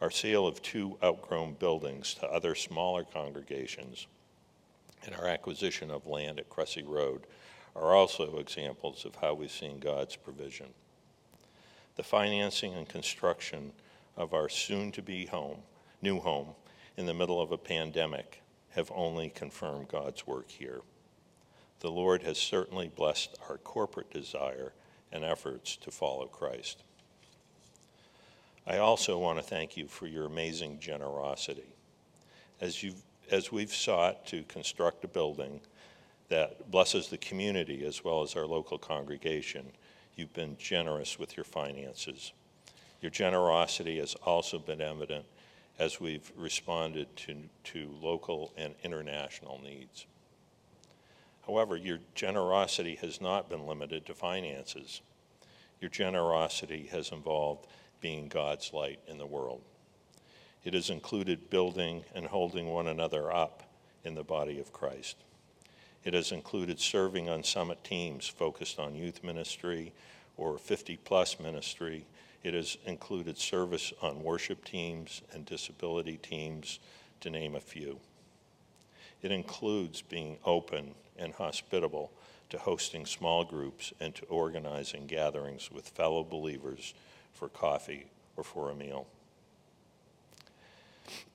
[0.00, 4.06] Our sale of two outgrown buildings to other smaller congregations
[5.06, 7.26] and our acquisition of land at Cressy Road
[7.76, 10.68] are also examples of how we've seen God's provision.
[11.96, 13.72] The financing and construction
[14.16, 15.58] of our soon to be home,
[16.02, 16.48] new home,
[16.96, 20.80] in the middle of a pandemic have only confirmed God's work here.
[21.80, 24.72] The Lord has certainly blessed our corporate desire
[25.12, 26.82] and efforts to follow Christ.
[28.66, 31.74] I also want to thank you for your amazing generosity.
[32.60, 35.60] As, you've, as we've sought to construct a building
[36.30, 39.66] that blesses the community as well as our local congregation,
[40.16, 42.32] you've been generous with your finances.
[43.02, 45.26] Your generosity has also been evident
[45.78, 47.34] as we've responded to,
[47.64, 50.06] to local and international needs.
[51.46, 55.02] However, your generosity has not been limited to finances.
[55.80, 57.66] Your generosity has involved
[58.00, 59.62] being God's light in the world.
[60.64, 63.62] It has included building and holding one another up
[64.04, 65.16] in the body of Christ.
[66.04, 69.92] It has included serving on summit teams focused on youth ministry
[70.36, 72.06] or 50 plus ministry.
[72.44, 76.78] It has included service on worship teams and disability teams,
[77.24, 77.98] to name a few.
[79.22, 82.12] It includes being open and hospitable
[82.50, 86.92] to hosting small groups and to organizing gatherings with fellow believers
[87.32, 89.06] for coffee or for a meal.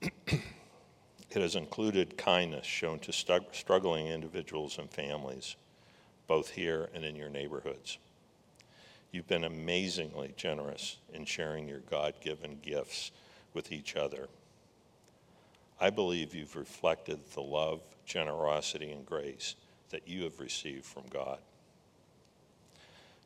[0.00, 0.40] it
[1.34, 5.56] has included kindness shown to struggling individuals and families,
[6.28, 7.98] both here and in your neighborhoods.
[9.12, 13.10] You've been amazingly generous in sharing your God given gifts
[13.54, 14.28] with each other.
[15.80, 19.56] I believe you've reflected the love, generosity, and grace
[19.90, 21.38] that you have received from God.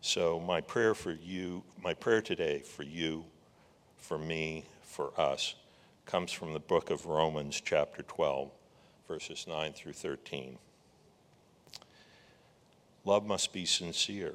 [0.01, 3.25] So, my prayer for you, my prayer today for you,
[3.97, 5.55] for me, for us,
[6.07, 8.51] comes from the book of Romans, chapter 12,
[9.09, 10.59] verses 9 through 13.
[13.05, 14.35] Love must be sincere.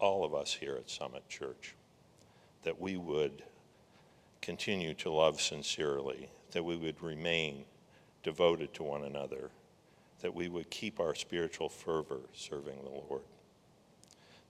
[0.00, 1.76] all of us here at Summit Church
[2.62, 3.42] that we would
[4.42, 7.64] continue to love sincerely, that we would remain
[8.22, 9.50] devoted to one another,
[10.20, 13.22] that we would keep our spiritual fervor serving the Lord,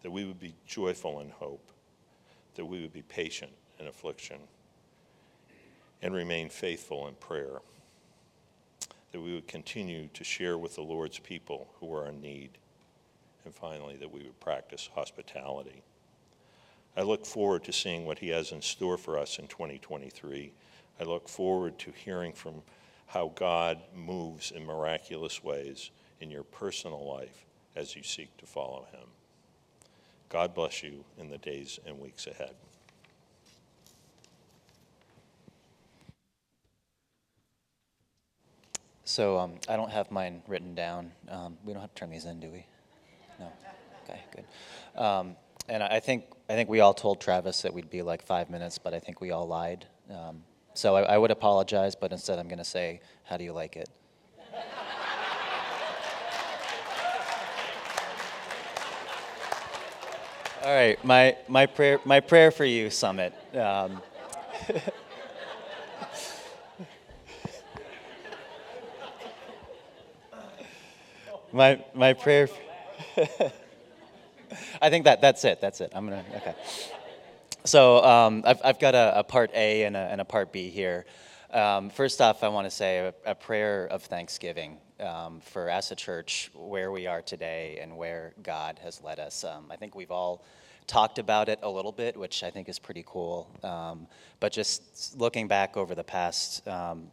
[0.03, 1.71] that we would be joyful in hope,
[2.55, 4.39] that we would be patient in affliction,
[6.03, 7.61] and remain faithful in prayer,
[9.13, 12.59] that we would continue to share with the Lord's people who are in need,
[13.45, 15.83] and finally, that we would practice hospitality.
[16.97, 20.53] I look forward to seeing what He has in store for us in 2023.
[21.01, 22.63] I look forward to hearing from
[23.07, 28.87] how God moves in miraculous ways in your personal life as you seek to follow
[28.93, 29.07] Him.
[30.29, 32.55] God bless you in the days and weeks ahead.
[39.05, 41.11] So um, I don't have mine written down.
[41.29, 42.65] Um, we don't have to turn these in, do we?
[43.41, 43.51] No.
[44.05, 45.01] Okay, good.
[45.01, 45.37] Um,
[45.69, 48.79] and I think I think we all told Travis that we'd be like five minutes,
[48.79, 49.87] but I think we all lied.
[50.11, 50.43] Um,
[50.75, 53.77] so I, I would apologize, but instead I'm going to say, "How do you like
[53.77, 53.89] it?"
[60.65, 63.33] all right, my my prayer my prayer for you, Summit.
[63.55, 64.03] Um,
[71.53, 72.49] my my prayer.
[74.83, 75.61] I think that that's it.
[75.61, 75.93] That's it.
[75.95, 76.55] I'm gonna okay.
[77.65, 80.71] So um, I've I've got a, a, part A and a, and a part B
[80.71, 81.07] here.
[81.53, 85.91] Um, first off, I want to say a, a, prayer of thanksgiving um, for as
[85.91, 89.43] a church where we are today and where God has led us.
[89.43, 90.45] Um, I think we've all
[90.87, 93.51] talked about it a little bit, which I think is pretty cool.
[93.65, 94.07] Um,
[94.39, 97.11] but just looking back over the past um,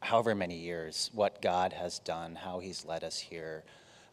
[0.00, 3.64] however many years, what God has done, how He's led us here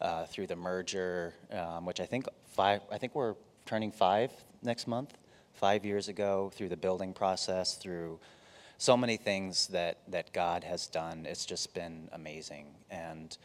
[0.03, 2.81] uh, through the merger, um, which I think five.
[2.91, 3.35] I think we're
[3.65, 5.13] turning five next month.
[5.53, 8.19] Five years ago, through the building process, through
[8.77, 11.25] so many things that that God has done.
[11.25, 13.37] It's just been amazing, and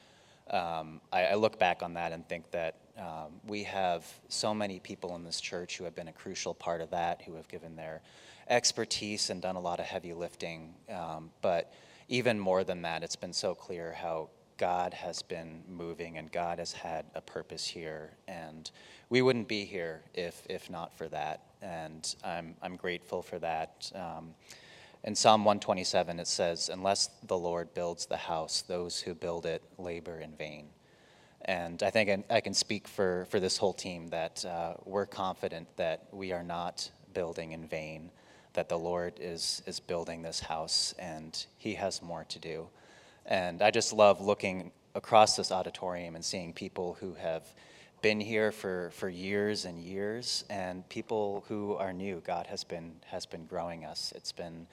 [0.50, 4.80] um, I, I, look back on that and think that um, we have so many
[4.80, 7.76] people in this church who have been a crucial part of that, who have given
[7.76, 8.00] their
[8.48, 11.72] expertise and done a lot of heavy lifting, um, but
[12.08, 16.58] even more than that, it's been so clear how God has been moving and God
[16.58, 18.10] has had a purpose here.
[18.26, 18.70] And
[19.08, 21.42] we wouldn't be here if, if not for that.
[21.62, 23.90] And I'm, I'm grateful for that.
[23.94, 24.34] Um,
[25.04, 29.62] in Psalm 127, it says, Unless the Lord builds the house, those who build it
[29.78, 30.66] labor in vain.
[31.42, 35.68] And I think I can speak for, for this whole team that uh, we're confident
[35.76, 38.10] that we are not building in vain
[38.54, 42.68] that the Lord is, is building this house and He has more to do.
[43.28, 47.42] And I just love looking across this auditorium and seeing people who have
[48.00, 52.22] been here for, for years and years and people who are new.
[52.24, 54.14] God has been, has been growing us.
[54.16, 54.66] It's been,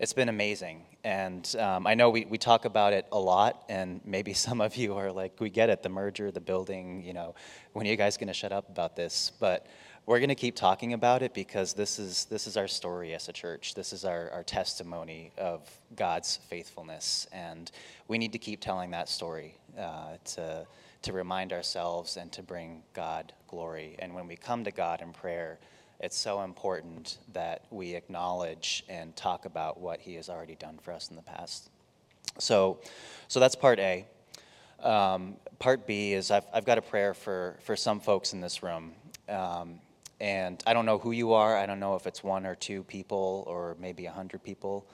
[0.00, 0.82] it's been amazing.
[1.04, 4.74] And um, I know we, we talk about it a lot, and maybe some of
[4.74, 7.36] you are like, we get it, the merger, the building, you know,
[7.74, 9.30] when are you guys going to shut up about this?
[9.38, 9.66] But
[10.06, 13.28] we're going to keep talking about it because this is this is our story as
[13.28, 13.74] a church.
[13.74, 15.60] This is our, our testimony of
[15.96, 17.26] god's faithfulness.
[17.32, 17.70] And
[18.06, 20.66] we need to keep telling that story uh, to
[21.02, 23.96] to remind ourselves and to bring god glory.
[23.98, 25.58] And when we come to god in prayer
[26.00, 30.92] it's so important that we acknowledge and talk about what he has already done for
[30.92, 31.70] us in the past.
[32.38, 32.80] So
[33.28, 34.04] so that's part a.
[34.82, 38.62] Um, part b is I've, I've got a prayer for for some folks in this
[38.62, 38.92] room.
[39.30, 39.80] Um,
[40.20, 41.56] and I don't know who you are.
[41.56, 44.86] I don't know if it's one or two people or maybe a hundred people.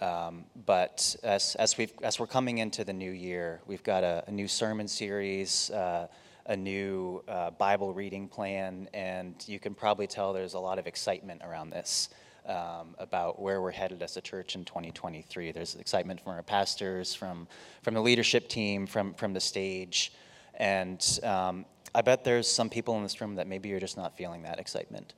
[0.00, 4.24] Um, but as, as, we've, as we're coming into the new year, we've got a,
[4.26, 6.08] a new sermon series, uh,
[6.46, 10.86] a new uh, Bible reading plan, and you can probably tell there's a lot of
[10.86, 12.08] excitement around this
[12.46, 15.52] um, about where we're headed as a church in 2023.
[15.52, 17.46] There's excitement from our pastors, from,
[17.82, 20.12] from the leadership team, from, from the stage.
[20.54, 24.16] And um, I bet there's some people in this room that maybe you're just not
[24.16, 25.14] feeling that excitement.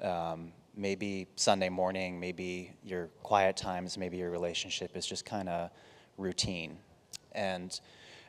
[0.00, 5.70] Um, maybe Sunday morning, maybe your quiet times, maybe your relationship is just kind of
[6.16, 6.78] routine.
[7.32, 7.78] And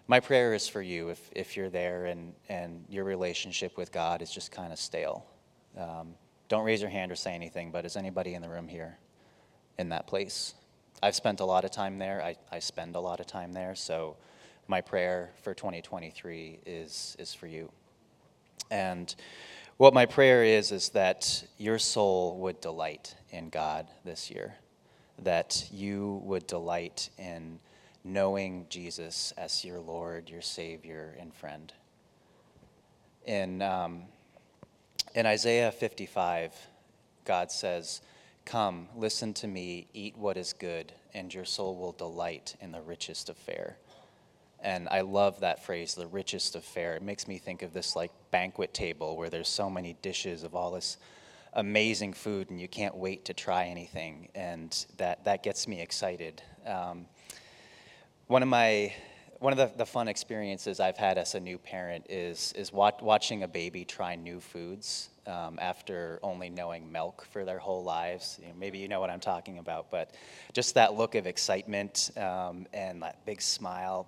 [0.07, 4.21] my prayer is for you if, if you're there and, and your relationship with God
[4.21, 5.25] is just kind of stale.
[5.77, 6.15] Um,
[6.49, 8.97] Don't raise your hand or say anything, but is anybody in the room here
[9.77, 10.55] in that place?
[11.01, 12.21] I've spent a lot of time there.
[12.21, 13.73] I, I spend a lot of time there.
[13.75, 14.17] So
[14.71, 17.69] my prayer for 2023 is, is for you.
[18.71, 19.13] And
[19.75, 24.55] what my prayer is, is that your soul would delight in God this year,
[25.23, 27.59] that you would delight in
[28.05, 31.73] knowing Jesus as your Lord, your Savior, and friend.
[33.25, 34.03] In, um,
[35.13, 36.55] in Isaiah 55,
[37.25, 37.99] God says,
[38.45, 42.81] Come, listen to me, eat what is good, and your soul will delight in the
[42.81, 43.75] richest of fare.
[44.61, 46.95] And I love that phrase, the richest of fare.
[46.95, 50.55] It makes me think of this like banquet table where there's so many dishes of
[50.55, 50.97] all this
[51.53, 54.29] amazing food and you can't wait to try anything.
[54.35, 56.41] And that, that gets me excited.
[56.65, 57.07] Um,
[58.27, 58.93] one of my
[59.41, 63.01] one of the, the fun experiences I've had as a new parent is, is wat-
[63.01, 68.37] watching a baby try new foods um, after only knowing milk for their whole lives.
[68.39, 70.13] You know, maybe you know what I'm talking about, but
[70.53, 74.07] just that look of excitement um, and that big smile.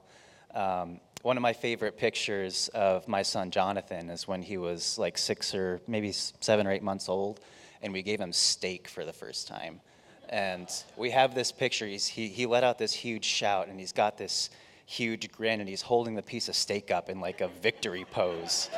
[0.53, 5.17] Um, one of my favorite pictures of my son Jonathan is when he was like
[5.17, 7.39] six or maybe seven or eight months old,
[7.81, 9.81] and we gave him steak for the first time.
[10.29, 11.85] And we have this picture.
[11.85, 14.49] He's, he, he let out this huge shout, and he's got this
[14.85, 18.69] huge grin and he's holding the piece of steak up in like a victory pose.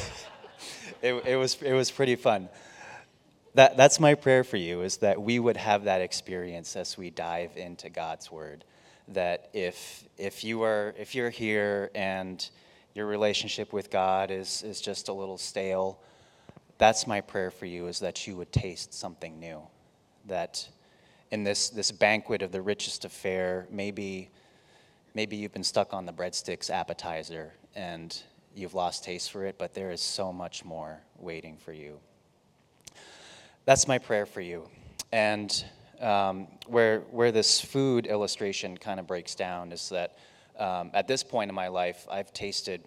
[1.02, 2.48] it, it, was, it was pretty fun.
[3.54, 7.10] That, that's my prayer for you is that we would have that experience as we
[7.10, 8.64] dive into God's word.
[9.08, 12.48] That if, if, you are, if you're here and
[12.94, 16.00] your relationship with God is, is just a little stale,
[16.76, 19.62] that's my prayer for you is that you would taste something new.
[20.26, 20.68] That
[21.30, 24.30] in this, this banquet of the richest of fare, maybe
[25.14, 28.22] maybe you've been stuck on the breadsticks appetizer and
[28.54, 31.98] you've lost taste for it, but there is so much more waiting for you.
[33.64, 34.68] That's my prayer for you.
[35.12, 35.64] And
[36.00, 40.18] um, where, where this food illustration kind of breaks down is that
[40.58, 42.82] um, at this point in my life, I've tasted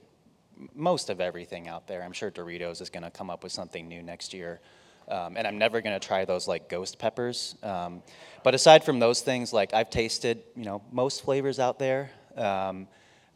[0.75, 2.03] most of everything out there.
[2.03, 4.59] I'm sure Doritos is going to come up with something new next year.
[5.07, 7.55] Um, and I'm never going to try those like ghost peppers.
[7.63, 8.03] Um,
[8.43, 12.11] but aside from those things, like I've tasted, you know, most flavors out there.
[12.37, 12.87] Um,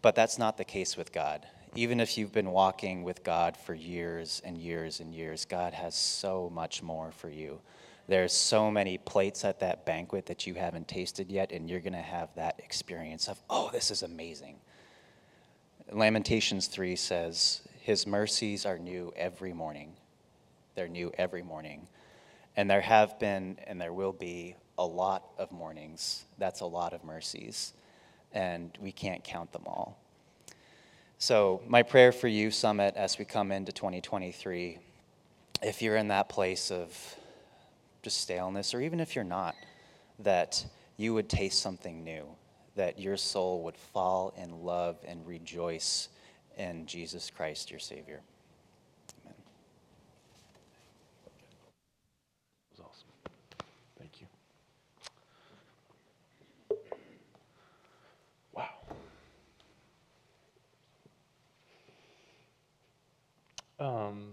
[0.01, 1.45] but that's not the case with God.
[1.75, 5.95] Even if you've been walking with God for years and years and years, God has
[5.95, 7.59] so much more for you.
[8.07, 11.93] There's so many plates at that banquet that you haven't tasted yet, and you're going
[11.93, 14.57] to have that experience of, oh, this is amazing.
[15.91, 19.93] Lamentations 3 says, His mercies are new every morning.
[20.75, 21.87] They're new every morning.
[22.55, 26.25] And there have been and there will be a lot of mornings.
[26.37, 27.73] That's a lot of mercies
[28.35, 29.97] and we can't count them all.
[31.17, 34.77] So, my prayer for you, Summit, as we come into 2023,
[35.63, 37.15] if you're in that place of
[38.05, 39.55] just staleness, or even if you're not,
[40.19, 40.63] that
[40.95, 42.23] you would taste something new,
[42.75, 46.09] that your soul would fall in love and rejoice
[46.55, 48.21] in Jesus Christ, your Savior.
[49.23, 49.33] Amen.
[52.77, 53.07] That was awesome.
[53.97, 54.27] Thank you.
[58.53, 58.69] Wow.
[63.79, 64.27] Um,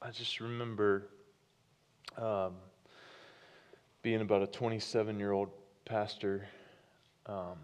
[0.00, 1.08] I just remember
[2.18, 2.54] um,
[4.02, 5.50] being about a 27 year old
[5.84, 6.48] pastor
[7.26, 7.58] um,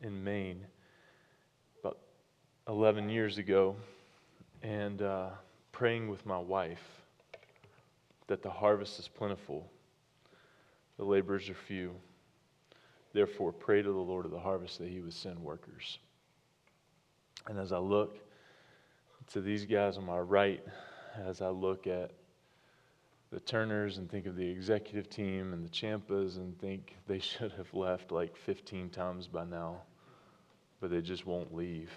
[0.00, 0.64] in Maine
[1.80, 1.98] about
[2.68, 3.76] 11 years ago
[4.62, 5.30] and uh,
[5.72, 6.82] praying with my wife
[8.26, 9.68] that the harvest is plentiful,
[10.98, 11.92] the laborers are few.
[13.12, 15.98] Therefore, pray to the Lord of the harvest that he would send workers.
[17.48, 18.18] And as I look,
[19.32, 20.62] to these guys on my right
[21.16, 22.12] as I look at
[23.30, 27.52] the Turners and think of the executive team and the Champas and think they should
[27.52, 29.82] have left like 15 times by now,
[30.80, 31.90] but they just won't leave.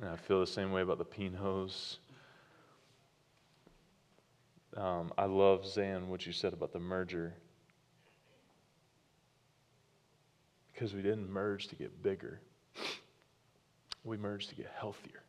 [0.00, 1.98] and I feel the same way about the Pinos.
[4.76, 7.34] Um, I love, Zan, what you said about the merger.
[10.72, 12.40] Because we didn't merge to get bigger
[14.04, 15.22] we merged to get healthier.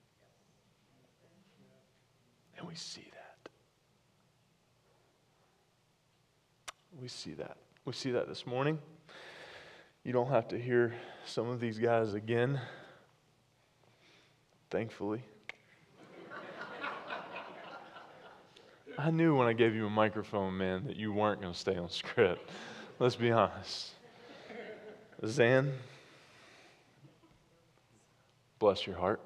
[2.58, 3.50] And we see that.
[7.00, 7.58] We see that.
[7.84, 8.80] We see that this morning.
[10.04, 10.94] You don't have to hear
[11.26, 12.62] some of these guys again,
[14.70, 15.24] thankfully.
[18.98, 21.76] I knew when I gave you a microphone, man, that you weren't going to stay
[21.76, 22.50] on script.
[23.00, 23.92] Let's be honest.
[25.26, 25.74] Zan,
[28.58, 29.20] Bless your heart.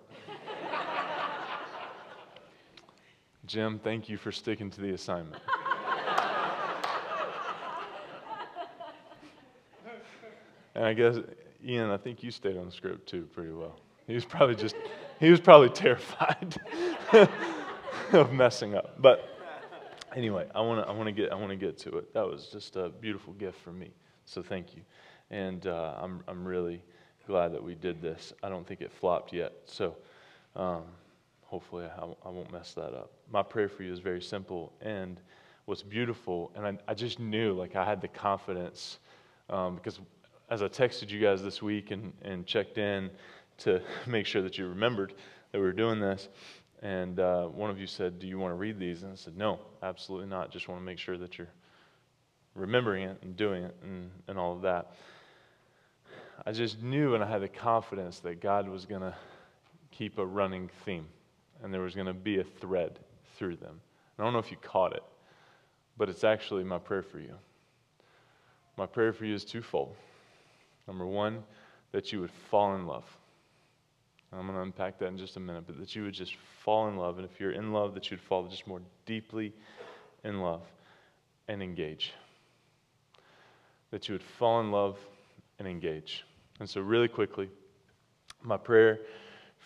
[3.50, 5.41] Jim, thank you for sticking to the assignment.
[10.76, 11.16] and I guess,
[11.66, 13.80] Ian, I think you stayed on the script too pretty well.
[14.06, 14.76] He was probably just,
[15.20, 16.58] he was probably terrified
[18.14, 19.02] of messing up.
[19.02, 19.28] But
[20.16, 22.14] anyway, I want to I wanna get, I wanna get to it.
[22.14, 23.89] That was just a beautiful gift for me.
[24.26, 24.84] So thank you.
[25.32, 26.84] And uh, I'm, I'm really
[27.26, 28.32] glad that we did this.
[28.43, 29.54] I don't think it flopped yet.
[29.66, 29.95] So
[30.56, 30.84] um,
[31.50, 33.12] hopefully I, won't mess that up.
[33.32, 34.72] My prayer for you is very simple.
[34.82, 35.20] And
[35.66, 39.00] what's beautiful, and I, I just knew, like, I had the confidence
[39.50, 40.00] um, because
[40.52, 43.10] as I texted you guys this week and, and checked in
[43.60, 45.16] to make sure that you remembered
[45.52, 46.30] that we were doing this,
[46.84, 49.02] and uh, one of you said, Do you want to read these?
[49.02, 50.52] And I said, No, absolutely not.
[50.52, 51.50] Just want to make sure that you're
[52.54, 54.93] remembering it and doing it and, and all of that.
[56.45, 59.16] I just knew and I had the confidence that God was going to
[59.91, 61.08] keep a running theme
[61.64, 62.99] and there was going to be a thread
[63.38, 63.80] through them.
[64.18, 65.03] I don't know if you caught it,
[65.97, 67.36] but it's actually my prayer for you.
[68.78, 69.95] My prayer for you is twofold.
[70.88, 71.43] Number one,
[71.91, 73.05] that you would fall in love.
[74.32, 76.88] I'm going to unpack that in just a minute, but that you would just fall
[76.88, 77.18] in love.
[77.18, 79.53] And if you're in love, that you'd fall just more deeply
[80.24, 80.62] in love
[81.47, 82.14] and engage.
[83.91, 84.99] That you would fall in love
[85.57, 86.26] and engage.
[86.60, 87.49] And so, really quickly,
[88.43, 88.99] my prayer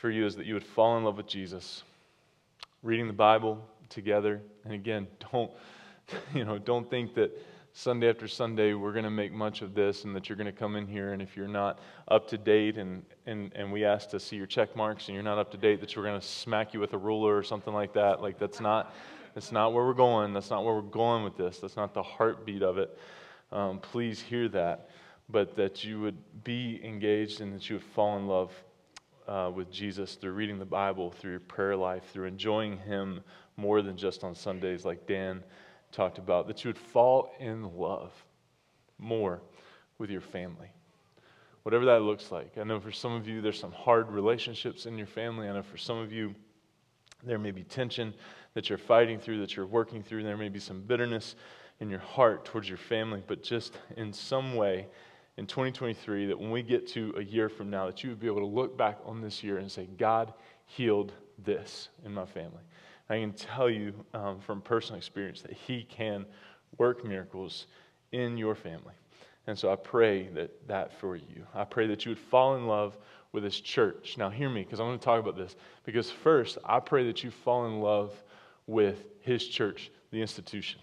[0.04, 1.82] for you is that you would fall in love with Jesus,
[2.82, 4.42] reading the Bible together.
[4.66, 5.50] And again, don't,
[6.34, 7.32] you know, don't think that
[7.72, 10.52] Sunday after Sunday we're going to make much of this and that you're going to
[10.52, 11.80] come in here and if you're not
[12.10, 15.24] up to date and, and, and we ask to see your check marks and you're
[15.24, 17.74] not up to date that you're going to smack you with a ruler or something
[17.74, 18.22] like that.
[18.22, 18.94] Like that's not,
[19.34, 20.34] that's not where we're going.
[20.34, 21.60] That's not where we're going with this.
[21.60, 23.00] That's not the heartbeat of it.
[23.54, 24.90] Um, please hear that
[25.30, 28.52] but that you would be engaged and that you would fall in love
[29.28, 33.22] uh, with Jesus through reading the Bible, through your prayer life, through enjoying Him
[33.58, 35.44] more than just on Sundays, like Dan
[35.92, 38.12] talked about, that you would fall in love
[38.98, 39.42] more
[39.98, 40.72] with your family.
[41.64, 42.58] Whatever that looks like.
[42.58, 45.48] I know for some of you, there's some hard relationships in your family.
[45.48, 46.36] I know for some of you,
[47.24, 48.14] there may be tension
[48.54, 50.24] that you're fighting through, that you're working through.
[50.24, 51.36] There may be some bitterness
[51.80, 54.88] in your heart towards your family, but just in some way,
[55.38, 58.28] in 2023 that when we get to a year from now, that you would be
[58.28, 60.34] able to look back on this year and say, God
[60.66, 61.14] healed
[61.44, 62.62] this in my family.
[63.10, 66.26] I can tell you um, from personal experience that He can
[66.78, 67.68] work miracles
[68.12, 68.94] in your family.
[69.48, 71.46] And so I pray that that for you.
[71.54, 72.98] I pray that you would fall in love
[73.34, 74.16] with this church.
[74.18, 75.56] Now, hear me, because i want to talk about this.
[75.84, 78.14] Because first, I pray that you fall in love
[78.68, 80.80] with His church, the institution.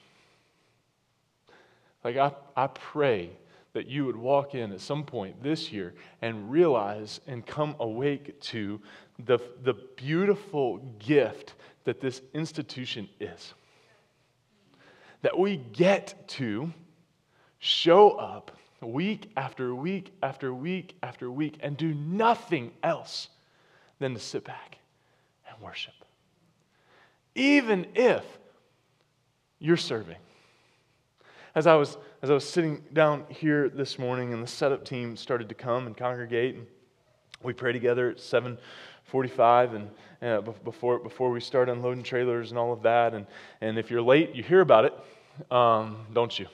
[2.04, 3.30] Like, I, I pray
[3.72, 8.40] that you would walk in at some point this year and realize and come awake
[8.40, 8.80] to
[9.26, 11.54] the, the beautiful gift
[11.84, 13.54] that this institution is.
[15.22, 16.72] That we get to
[17.58, 23.28] show up week after week after week after week and do nothing else
[23.98, 24.78] than to sit back
[25.48, 25.92] and worship.
[27.34, 28.24] Even if
[29.58, 30.16] you're serving
[31.54, 35.16] as I was as I was sitting down here this morning, and the setup team
[35.16, 36.66] started to come and congregate, and
[37.42, 39.90] we pray together at 7:45, and
[40.20, 43.14] uh, before before we start unloading trailers and all of that.
[43.14, 43.26] And
[43.62, 46.46] and if you're late, you hear about it, um, don't you?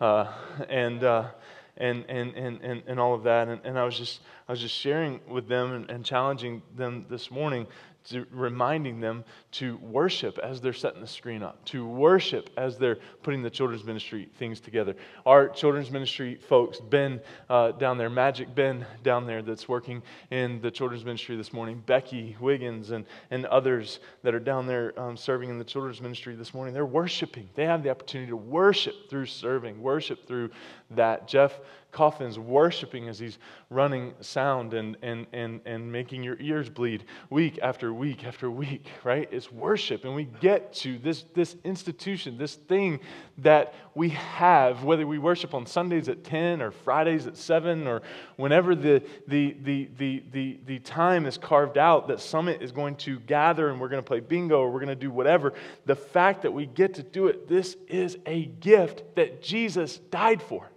[0.00, 0.32] Uh,
[0.68, 1.28] and uh,
[1.76, 3.48] and, and, and, and, and all of that.
[3.48, 7.06] And, and I was just I was just sharing with them and, and challenging them
[7.08, 7.68] this morning
[8.04, 12.98] to reminding them to worship as they're setting the screen up, to worship as they're
[13.22, 14.94] putting the children's ministry things together.
[15.24, 20.60] Our children's ministry folks, Ben uh, down there, Magic Ben down there, that's working in
[20.60, 25.16] the children's ministry this morning, Becky Wiggins, and, and others that are down there um,
[25.16, 27.48] serving in the children's ministry this morning, they're worshiping.
[27.54, 30.50] They have the opportunity to worship through serving, worship through
[30.90, 31.26] that.
[31.26, 31.58] Jeff
[31.94, 33.38] Coffin's worshiping as he's
[33.70, 38.88] running sound and, and, and, and making your ears bleed week after week after week,
[39.04, 39.28] right?
[39.30, 40.04] It's worship.
[40.04, 42.98] And we get to this, this institution, this thing
[43.38, 48.02] that we have, whether we worship on Sundays at 10 or Fridays at 7 or
[48.36, 52.96] whenever the, the, the, the, the, the time is carved out that Summit is going
[52.96, 55.54] to gather and we're going to play bingo or we're going to do whatever.
[55.86, 60.42] The fact that we get to do it, this is a gift that Jesus died
[60.42, 60.68] for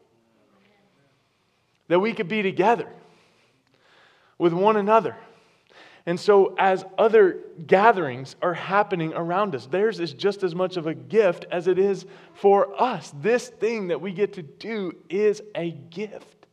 [1.87, 2.87] that we could be together
[4.37, 5.15] with one another.
[6.05, 10.87] And so, as other gatherings are happening around us, theirs is just as much of
[10.87, 13.11] a gift as it is for us.
[13.19, 16.47] This thing that we get to do is a gift.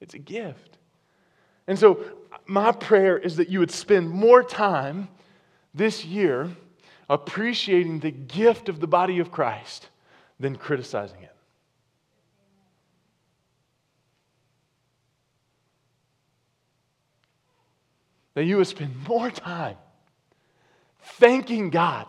[0.00, 0.78] It's a gift.
[1.66, 2.04] And so,
[2.46, 5.08] my prayer is that you would spend more time
[5.74, 6.50] this year
[7.08, 9.88] appreciating the gift of the body of Christ
[10.38, 11.34] than criticizing it.
[18.34, 19.76] That you would spend more time
[21.02, 22.06] thanking God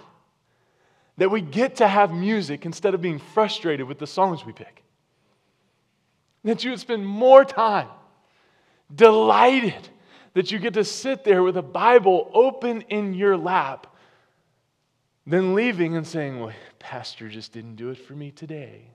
[1.18, 4.84] that we get to have music instead of being frustrated with the songs we pick.
[6.44, 7.88] That you would spend more time
[8.94, 9.90] delighted
[10.34, 13.88] that you get to sit there with a Bible open in your lap
[15.28, 18.88] than leaving and saying, Well, Pastor just didn't do it for me today.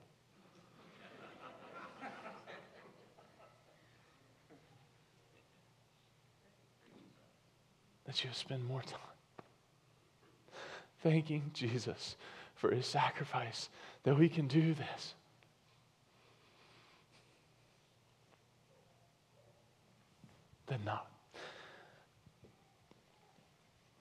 [8.07, 8.99] That you spend more time
[11.03, 12.15] thanking Jesus
[12.55, 13.69] for his sacrifice
[14.03, 15.13] that we can do this.
[20.67, 21.07] Than not.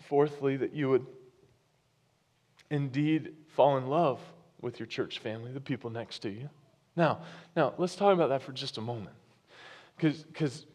[0.00, 1.06] Fourthly, that you would
[2.70, 4.20] indeed fall in love
[4.60, 6.48] with your church family, the people next to you.
[6.96, 7.20] Now,
[7.54, 9.14] now let's talk about that for just a moment.
[9.96, 10.24] Because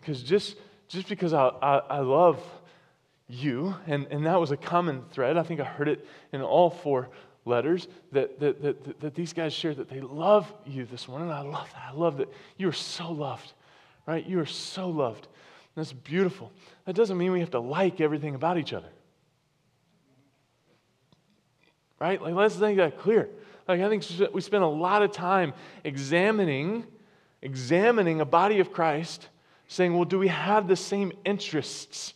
[0.04, 0.58] just,
[0.88, 2.42] just because I, I, I love
[3.32, 5.38] you, and, and that was a common thread.
[5.38, 7.10] I think I heard it in all four
[7.46, 11.30] letters that, that, that, that these guys shared that they love you this morning.
[11.30, 11.84] And I love that.
[11.90, 12.30] I love that.
[12.58, 13.54] You are so loved,
[14.06, 14.26] right?
[14.26, 15.28] You are so loved.
[15.76, 16.52] That's beautiful.
[16.86, 18.90] That doesn't mean we have to like everything about each other.
[22.00, 22.22] Right?
[22.22, 23.30] Like, let's make that clear.
[23.68, 24.04] Like, I think
[24.34, 25.54] we spend a lot of time
[25.84, 26.86] examining,
[27.42, 29.30] examining a body of Christ,
[29.68, 32.14] saying, well, do we have the same interests?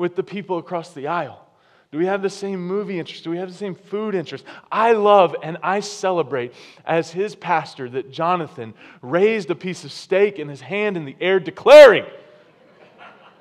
[0.00, 1.46] With the people across the aisle?
[1.92, 3.22] Do we have the same movie interest?
[3.22, 4.46] Do we have the same food interest?
[4.72, 6.54] I love and I celebrate
[6.86, 8.72] as his pastor that Jonathan
[9.02, 12.06] raised a piece of steak in his hand in the air, declaring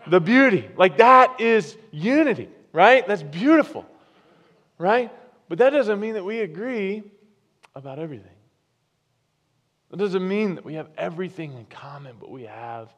[0.06, 0.68] the beauty.
[0.76, 3.08] Like that is unity, right?
[3.08, 3.86] That's beautiful,
[4.78, 5.14] right?
[5.48, 7.04] But that doesn't mean that we agree
[7.74, 8.28] about everything.
[9.92, 12.94] That doesn't mean that we have everything in common, but we have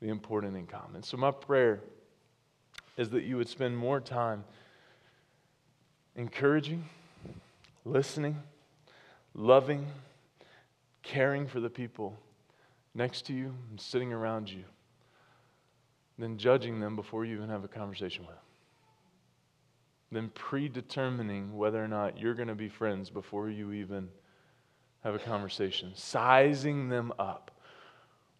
[0.00, 1.02] the important in common.
[1.02, 1.80] So, my prayer
[2.96, 4.44] is that you would spend more time
[6.16, 6.84] encouraging,
[7.84, 8.36] listening,
[9.34, 9.86] loving,
[11.02, 12.18] caring for the people
[12.94, 14.64] next to you and sitting around you
[16.18, 18.44] than judging them before you even have a conversation with them.
[20.12, 24.10] Than predetermining whether or not you're going to be friends before you even
[25.02, 27.50] have a conversation, sizing them up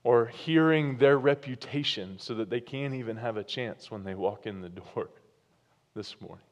[0.05, 4.47] or hearing their reputation so that they can't even have a chance when they walk
[4.47, 5.09] in the door
[5.95, 6.45] this morning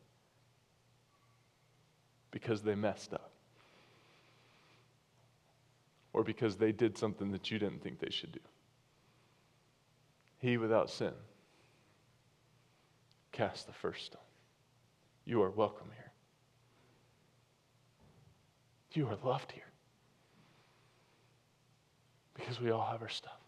[2.30, 3.32] because they messed up
[6.12, 8.40] or because they did something that you didn't think they should do.
[10.38, 11.12] He without sin
[13.32, 14.20] cast the first stone.
[15.24, 16.12] You are welcome here.
[18.92, 19.69] You are loved here
[22.40, 23.38] because we all have our stuff.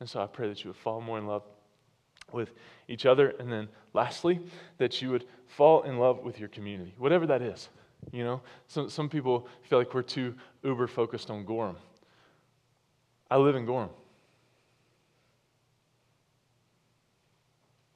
[0.00, 1.42] And so I pray that you would fall more in love
[2.32, 2.50] with
[2.88, 3.30] each other.
[3.38, 4.40] And then lastly,
[4.78, 7.68] that you would fall in love with your community, whatever that is.
[8.12, 11.76] You know, some, some people feel like we're too uber focused on Gorham.
[13.30, 13.90] I live in Gorham.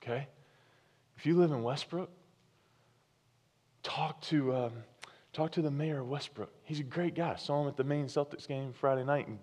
[0.02, 0.26] Okay?
[1.16, 2.10] If you live in Westbrook,
[3.82, 4.72] talk to, um,
[5.32, 6.52] talk to the mayor of Westbrook.
[6.62, 7.32] He's a great guy.
[7.32, 9.38] I saw him at the Maine Celtics game Friday night, and,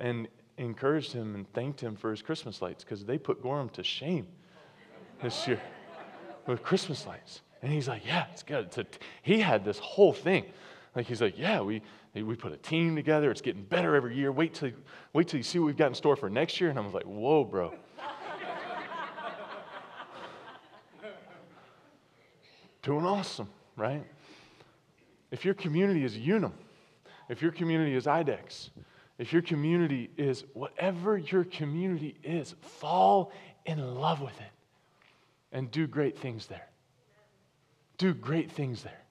[0.00, 0.28] and
[0.58, 4.26] encouraged him and thanked him for his Christmas lights because they put Gorham to shame
[5.22, 5.60] this year
[6.46, 7.42] with Christmas lights.
[7.62, 8.76] And he's like, Yeah, it's good.
[8.76, 10.44] It's he had this whole thing.
[10.94, 11.82] Like, he's like, Yeah, we,
[12.14, 13.30] we put a team together.
[13.30, 14.32] It's getting better every year.
[14.32, 14.70] Wait till,
[15.12, 16.70] wait till you see what we've got in store for next year.
[16.70, 17.72] And I was like, Whoa, bro.
[22.82, 24.06] Doing awesome, right?
[25.30, 26.54] If your community is Unum,
[27.28, 28.70] if your community is IDEXX,
[29.20, 33.32] if your community is whatever your community is, fall
[33.66, 34.50] in love with it
[35.52, 36.66] and do great things there.
[37.98, 39.02] Do great things there.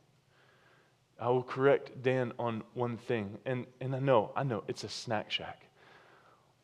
[1.20, 4.90] I will correct Dan on one thing, and, and I know, I know, it's a
[4.90, 5.68] snack shack.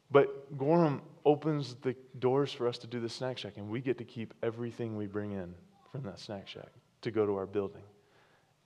[0.09, 3.99] But Gorham opens the doors for us to do the snack shack, and we get
[3.99, 5.53] to keep everything we bring in
[5.91, 6.71] from that snack shack
[7.01, 7.83] to go to our building.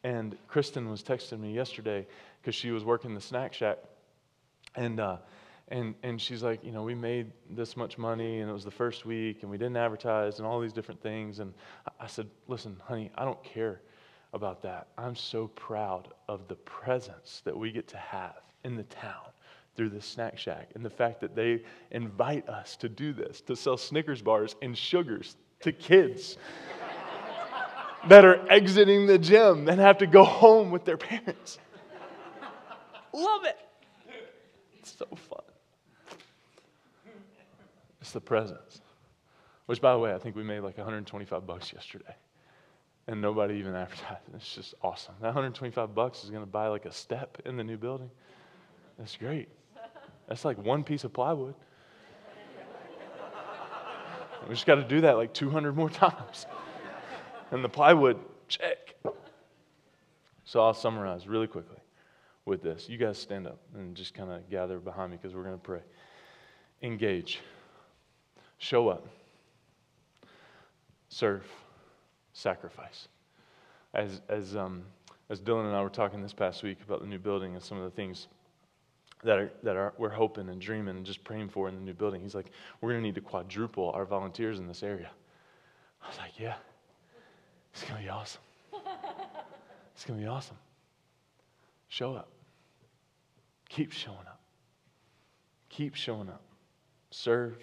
[0.05, 2.07] And Kristen was texting me yesterday
[2.41, 3.79] because she was working the snack shack
[4.79, 5.17] and, uh,
[5.67, 8.71] and, and she's like, you know, we made this much money and it was the
[8.71, 11.39] first week and we didn't advertise and all these different things.
[11.39, 11.53] And
[11.99, 13.81] I said, listen, honey, I don't care
[14.33, 14.87] about that.
[14.97, 19.27] I'm so proud of the presence that we get to have in the town
[19.75, 21.61] through the snack shack and the fact that they
[21.91, 26.37] invite us to do this, to sell Snickers bars and sugars to kids.
[28.07, 31.59] that are exiting the gym and have to go home with their parents.
[33.11, 33.57] Love it.
[34.89, 35.43] It's so fun.
[38.01, 38.81] It's the presence.
[39.65, 42.15] Which, by the way, I think we made like 125 bucks yesterday.
[43.07, 44.21] And nobody even advertised.
[44.33, 45.13] It's just awesome.
[45.21, 48.09] That 125 bucks is going to buy like a step in the new building.
[48.97, 49.49] That's great.
[50.27, 51.55] That's like one piece of plywood.
[54.47, 56.47] We just got to do that like 200 more times.
[57.51, 58.17] And the plywood,
[58.47, 58.95] check.
[60.45, 61.77] So I'll summarize really quickly
[62.45, 62.87] with this.
[62.89, 65.61] You guys stand up and just kind of gather behind me because we're going to
[65.61, 65.81] pray.
[66.81, 67.39] Engage.
[68.57, 69.07] Show up.
[71.09, 71.45] Serve.
[72.33, 73.07] Sacrifice.
[73.93, 74.83] As, as, um,
[75.29, 77.77] as Dylan and I were talking this past week about the new building and some
[77.77, 78.27] of the things
[79.23, 81.93] that, are, that are, we're hoping and dreaming and just praying for in the new
[81.93, 85.09] building, he's like, we're going to need to quadruple our volunteers in this area.
[86.01, 86.55] I was like, yeah,
[87.73, 88.41] it's going to be awesome.
[89.93, 90.55] It's going to be awesome.
[91.89, 92.29] Show up.
[93.67, 94.39] Keep showing up.
[95.69, 96.43] Keep showing up.
[97.11, 97.57] Serve.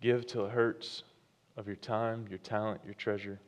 [0.00, 1.02] Give till it hurts
[1.56, 3.38] of your time, your talent, your treasure.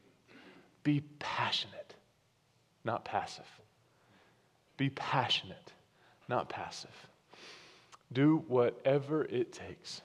[0.82, 1.94] Be passionate,
[2.84, 3.48] not passive.
[4.76, 5.72] Be passionate,
[6.28, 6.90] not passive.
[8.12, 10.02] Do whatever it takes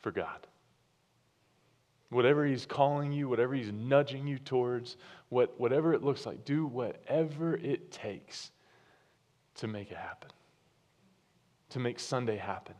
[0.00, 0.46] for God.
[2.10, 4.96] Whatever He's calling you, whatever He's nudging you towards,
[5.28, 8.52] what, whatever it looks like, do whatever it takes
[9.56, 10.30] to make it happen,
[11.70, 12.74] to make Sunday happen.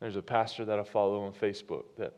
[0.00, 2.14] There's a pastor that I follow on Facebook that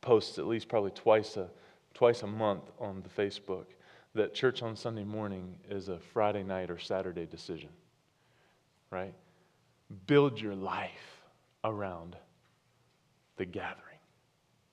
[0.00, 1.48] posts at least probably twice a,
[1.94, 3.66] twice a month on the Facebook
[4.14, 7.70] that church on Sunday morning is a Friday night or Saturday decision,
[8.90, 9.14] right?
[10.06, 11.22] Build your life
[11.64, 12.16] around
[13.36, 13.83] the gathering.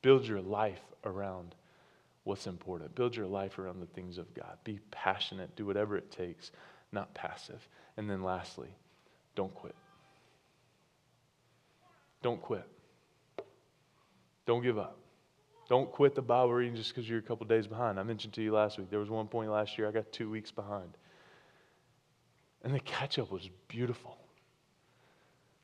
[0.01, 1.55] Build your life around
[2.23, 2.95] what's important.
[2.95, 4.57] Build your life around the things of God.
[4.63, 5.55] Be passionate.
[5.55, 6.51] Do whatever it takes,
[6.91, 7.67] not passive.
[7.97, 8.69] And then lastly,
[9.35, 9.75] don't quit.
[12.21, 12.67] Don't quit.
[14.45, 14.97] Don't give up.
[15.69, 17.99] Don't quit the Bible reading just because you're a couple days behind.
[17.99, 20.29] I mentioned to you last week, there was one point last year I got two
[20.29, 20.97] weeks behind.
[22.63, 24.17] And the catch up was beautiful.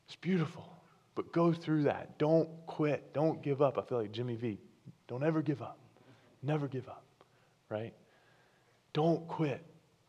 [0.06, 0.66] It's beautiful.
[1.18, 2.16] But go through that.
[2.16, 3.12] Don't quit.
[3.12, 3.76] Don't give up.
[3.76, 4.56] I feel like Jimmy V.
[5.08, 5.76] Don't ever give up.
[6.44, 7.02] Never give up,
[7.68, 7.92] right?
[8.92, 9.60] Don't quit.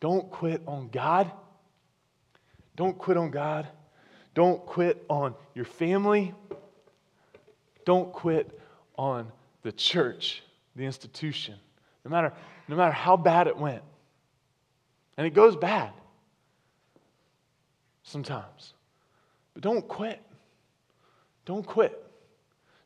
[0.01, 1.32] Don't quit on God.
[2.76, 3.68] Don't quit on God.
[4.36, 6.32] Don't quit on your family.
[7.86, 8.60] Don't quit
[8.95, 9.32] on
[9.64, 10.43] the church,
[10.76, 11.55] the institution,
[12.05, 12.32] no matter,
[12.68, 13.82] no matter how bad it went.
[15.18, 15.91] And it goes bad
[18.03, 18.74] sometimes.
[19.55, 20.22] But don't quit.
[21.50, 22.06] Don't quit.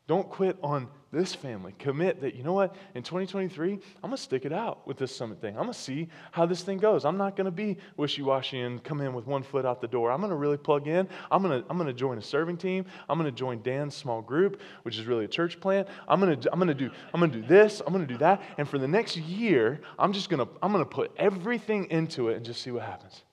[0.06, 1.74] Don't quit on this family.
[1.78, 5.14] Commit that, you know what, in 2023, I'm going to stick it out with this
[5.14, 5.50] summit thing.
[5.50, 7.04] I'm going to see how this thing goes.
[7.04, 9.86] I'm not going to be wishy washy and come in with one foot out the
[9.86, 10.10] door.
[10.10, 11.06] I'm going to really plug in.
[11.30, 12.86] I'm going to, I'm going to join a serving team.
[13.06, 15.86] I'm going to join Dan's small group, which is really a church plant.
[16.08, 17.82] I'm going to, I'm going to, do, I'm going to do this.
[17.86, 18.40] I'm going to do that.
[18.56, 22.30] And for the next year, I'm just going to, I'm going to put everything into
[22.30, 23.24] it and just see what happens.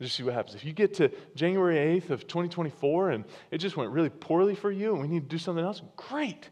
[0.00, 0.56] Just see what happens.
[0.56, 4.72] If you get to January 8th of 2024 and it just went really poorly for
[4.72, 6.50] you and we need to do something else, great.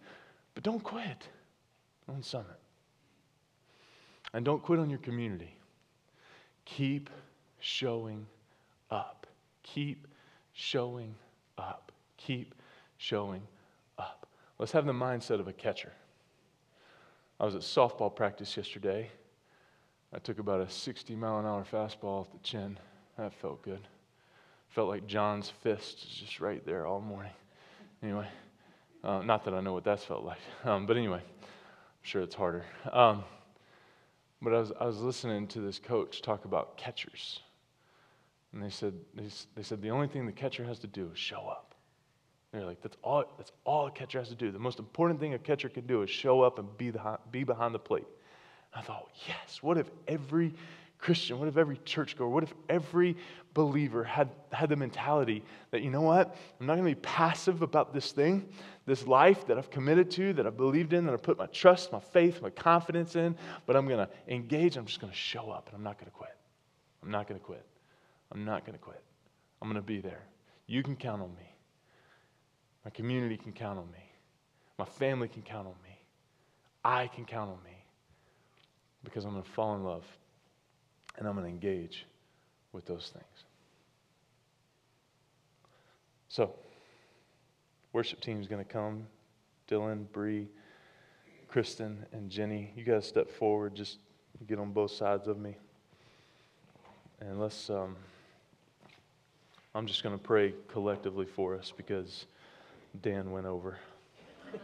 [0.54, 1.28] But don't quit
[2.08, 2.46] on Summit.
[4.32, 5.56] And don't quit on your community.
[6.64, 7.10] Keep
[7.58, 8.26] showing
[8.90, 9.26] up.
[9.62, 10.06] Keep
[10.52, 11.14] showing
[11.58, 11.92] up.
[12.16, 12.54] Keep
[12.96, 13.42] showing
[13.98, 14.28] up.
[14.58, 15.92] Let's have the mindset of a catcher.
[17.40, 19.10] I was at softball practice yesterday.
[20.14, 22.78] I took about a 60 mile an hour fastball off the chin.
[23.18, 23.80] That felt good.
[24.70, 27.32] Felt like John's fist is just right there all morning.
[28.02, 28.28] Anyway.
[29.04, 32.34] Uh, not that I know what that's felt like, um, but anyway, I'm sure it's
[32.34, 32.64] harder.
[32.92, 33.24] Um,
[34.40, 37.40] but I was, I was listening to this coach talk about catchers.
[38.52, 41.18] And they said, they, they said the only thing the catcher has to do is
[41.18, 41.74] show up.
[42.52, 44.50] they're like, that's all, that's all a catcher has to do.
[44.50, 47.44] The most important thing a catcher can do is show up and be, the, be
[47.44, 48.06] behind the plate.
[48.74, 50.52] I thought, yes, what if every
[51.02, 53.16] Christian, what if every churchgoer, what if every
[53.54, 55.42] believer had, had the mentality
[55.72, 58.48] that, you know what, I'm not going to be passive about this thing,
[58.86, 61.90] this life that I've committed to, that I've believed in, that I've put my trust,
[61.90, 63.34] my faith, my confidence in,
[63.66, 66.08] but I'm going to engage, I'm just going to show up, and I'm not going
[66.08, 66.36] to quit.
[67.02, 67.66] I'm not going to quit.
[68.30, 69.02] I'm not going to quit.
[69.60, 70.22] I'm going to be there.
[70.68, 71.52] You can count on me.
[72.84, 74.08] My community can count on me.
[74.78, 75.98] My family can count on me.
[76.84, 77.84] I can count on me
[79.02, 80.04] because I'm going to fall in love
[81.16, 82.06] and I'm going to engage
[82.72, 83.44] with those things.
[86.28, 86.54] So,
[87.92, 89.06] worship team is going to come.
[89.68, 90.48] Dylan, Bree,
[91.48, 93.98] Kristen and Jenny, you guys step forward, just
[94.46, 95.54] get on both sides of me.
[97.20, 97.94] And let's, um,
[99.74, 102.24] I'm just going to pray collectively for us because
[103.02, 103.78] Dan went over.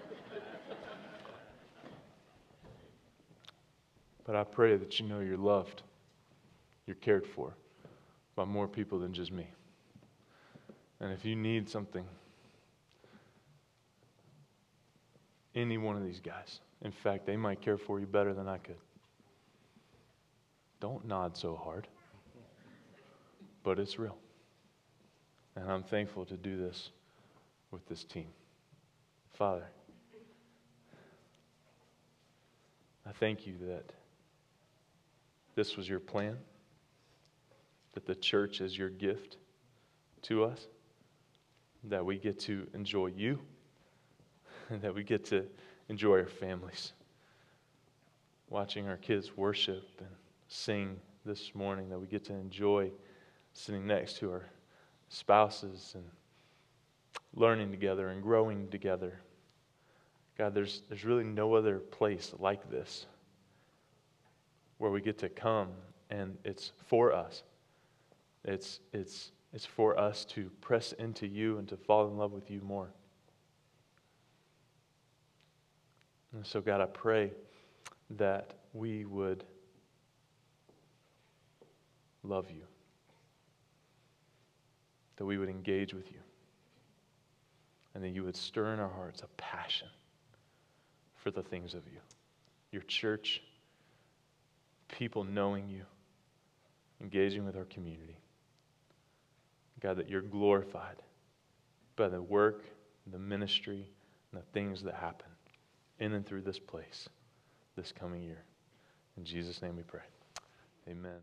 [4.26, 5.82] but I pray that you know you're loved,
[6.88, 7.54] you're cared for
[8.34, 9.46] by more people than just me.
[11.00, 12.04] And if you need something,
[15.54, 18.58] any one of these guys, in fact, they might care for you better than I
[18.58, 18.76] could.
[20.80, 21.86] Don't nod so hard,
[23.64, 24.16] but it's real.
[25.56, 26.90] And I'm thankful to do this
[27.70, 28.28] with this team.
[29.34, 29.66] Father,
[33.06, 33.92] I thank you that
[35.54, 36.36] this was your plan,
[37.98, 39.38] that the church is your gift
[40.22, 40.68] to us,
[41.82, 43.40] that we get to enjoy you,
[44.68, 45.44] and that we get to
[45.88, 46.92] enjoy our families.
[48.50, 50.08] Watching our kids worship and
[50.46, 52.92] sing this morning, that we get to enjoy
[53.52, 54.44] sitting next to our
[55.08, 56.04] spouses and
[57.34, 59.18] learning together and growing together.
[60.38, 63.06] God, there's, there's really no other place like this
[64.76, 65.70] where we get to come
[66.10, 67.42] and it's for us.
[68.48, 72.50] It's, it's, it's for us to press into you and to fall in love with
[72.50, 72.88] you more.
[76.32, 77.32] And so, God, I pray
[78.16, 79.44] that we would
[82.22, 82.62] love you,
[85.16, 86.18] that we would engage with you,
[87.94, 89.88] and that you would stir in our hearts a passion
[91.16, 92.00] for the things of you,
[92.72, 93.42] your church,
[94.88, 95.82] people knowing you,
[97.02, 98.16] engaging with our community.
[99.80, 100.96] God, that you're glorified
[101.96, 102.64] by the work,
[103.10, 103.90] the ministry,
[104.32, 105.28] and the things that happen
[105.98, 107.08] in and through this place
[107.76, 108.44] this coming year.
[109.16, 110.02] In Jesus' name we pray.
[110.88, 111.20] Amen.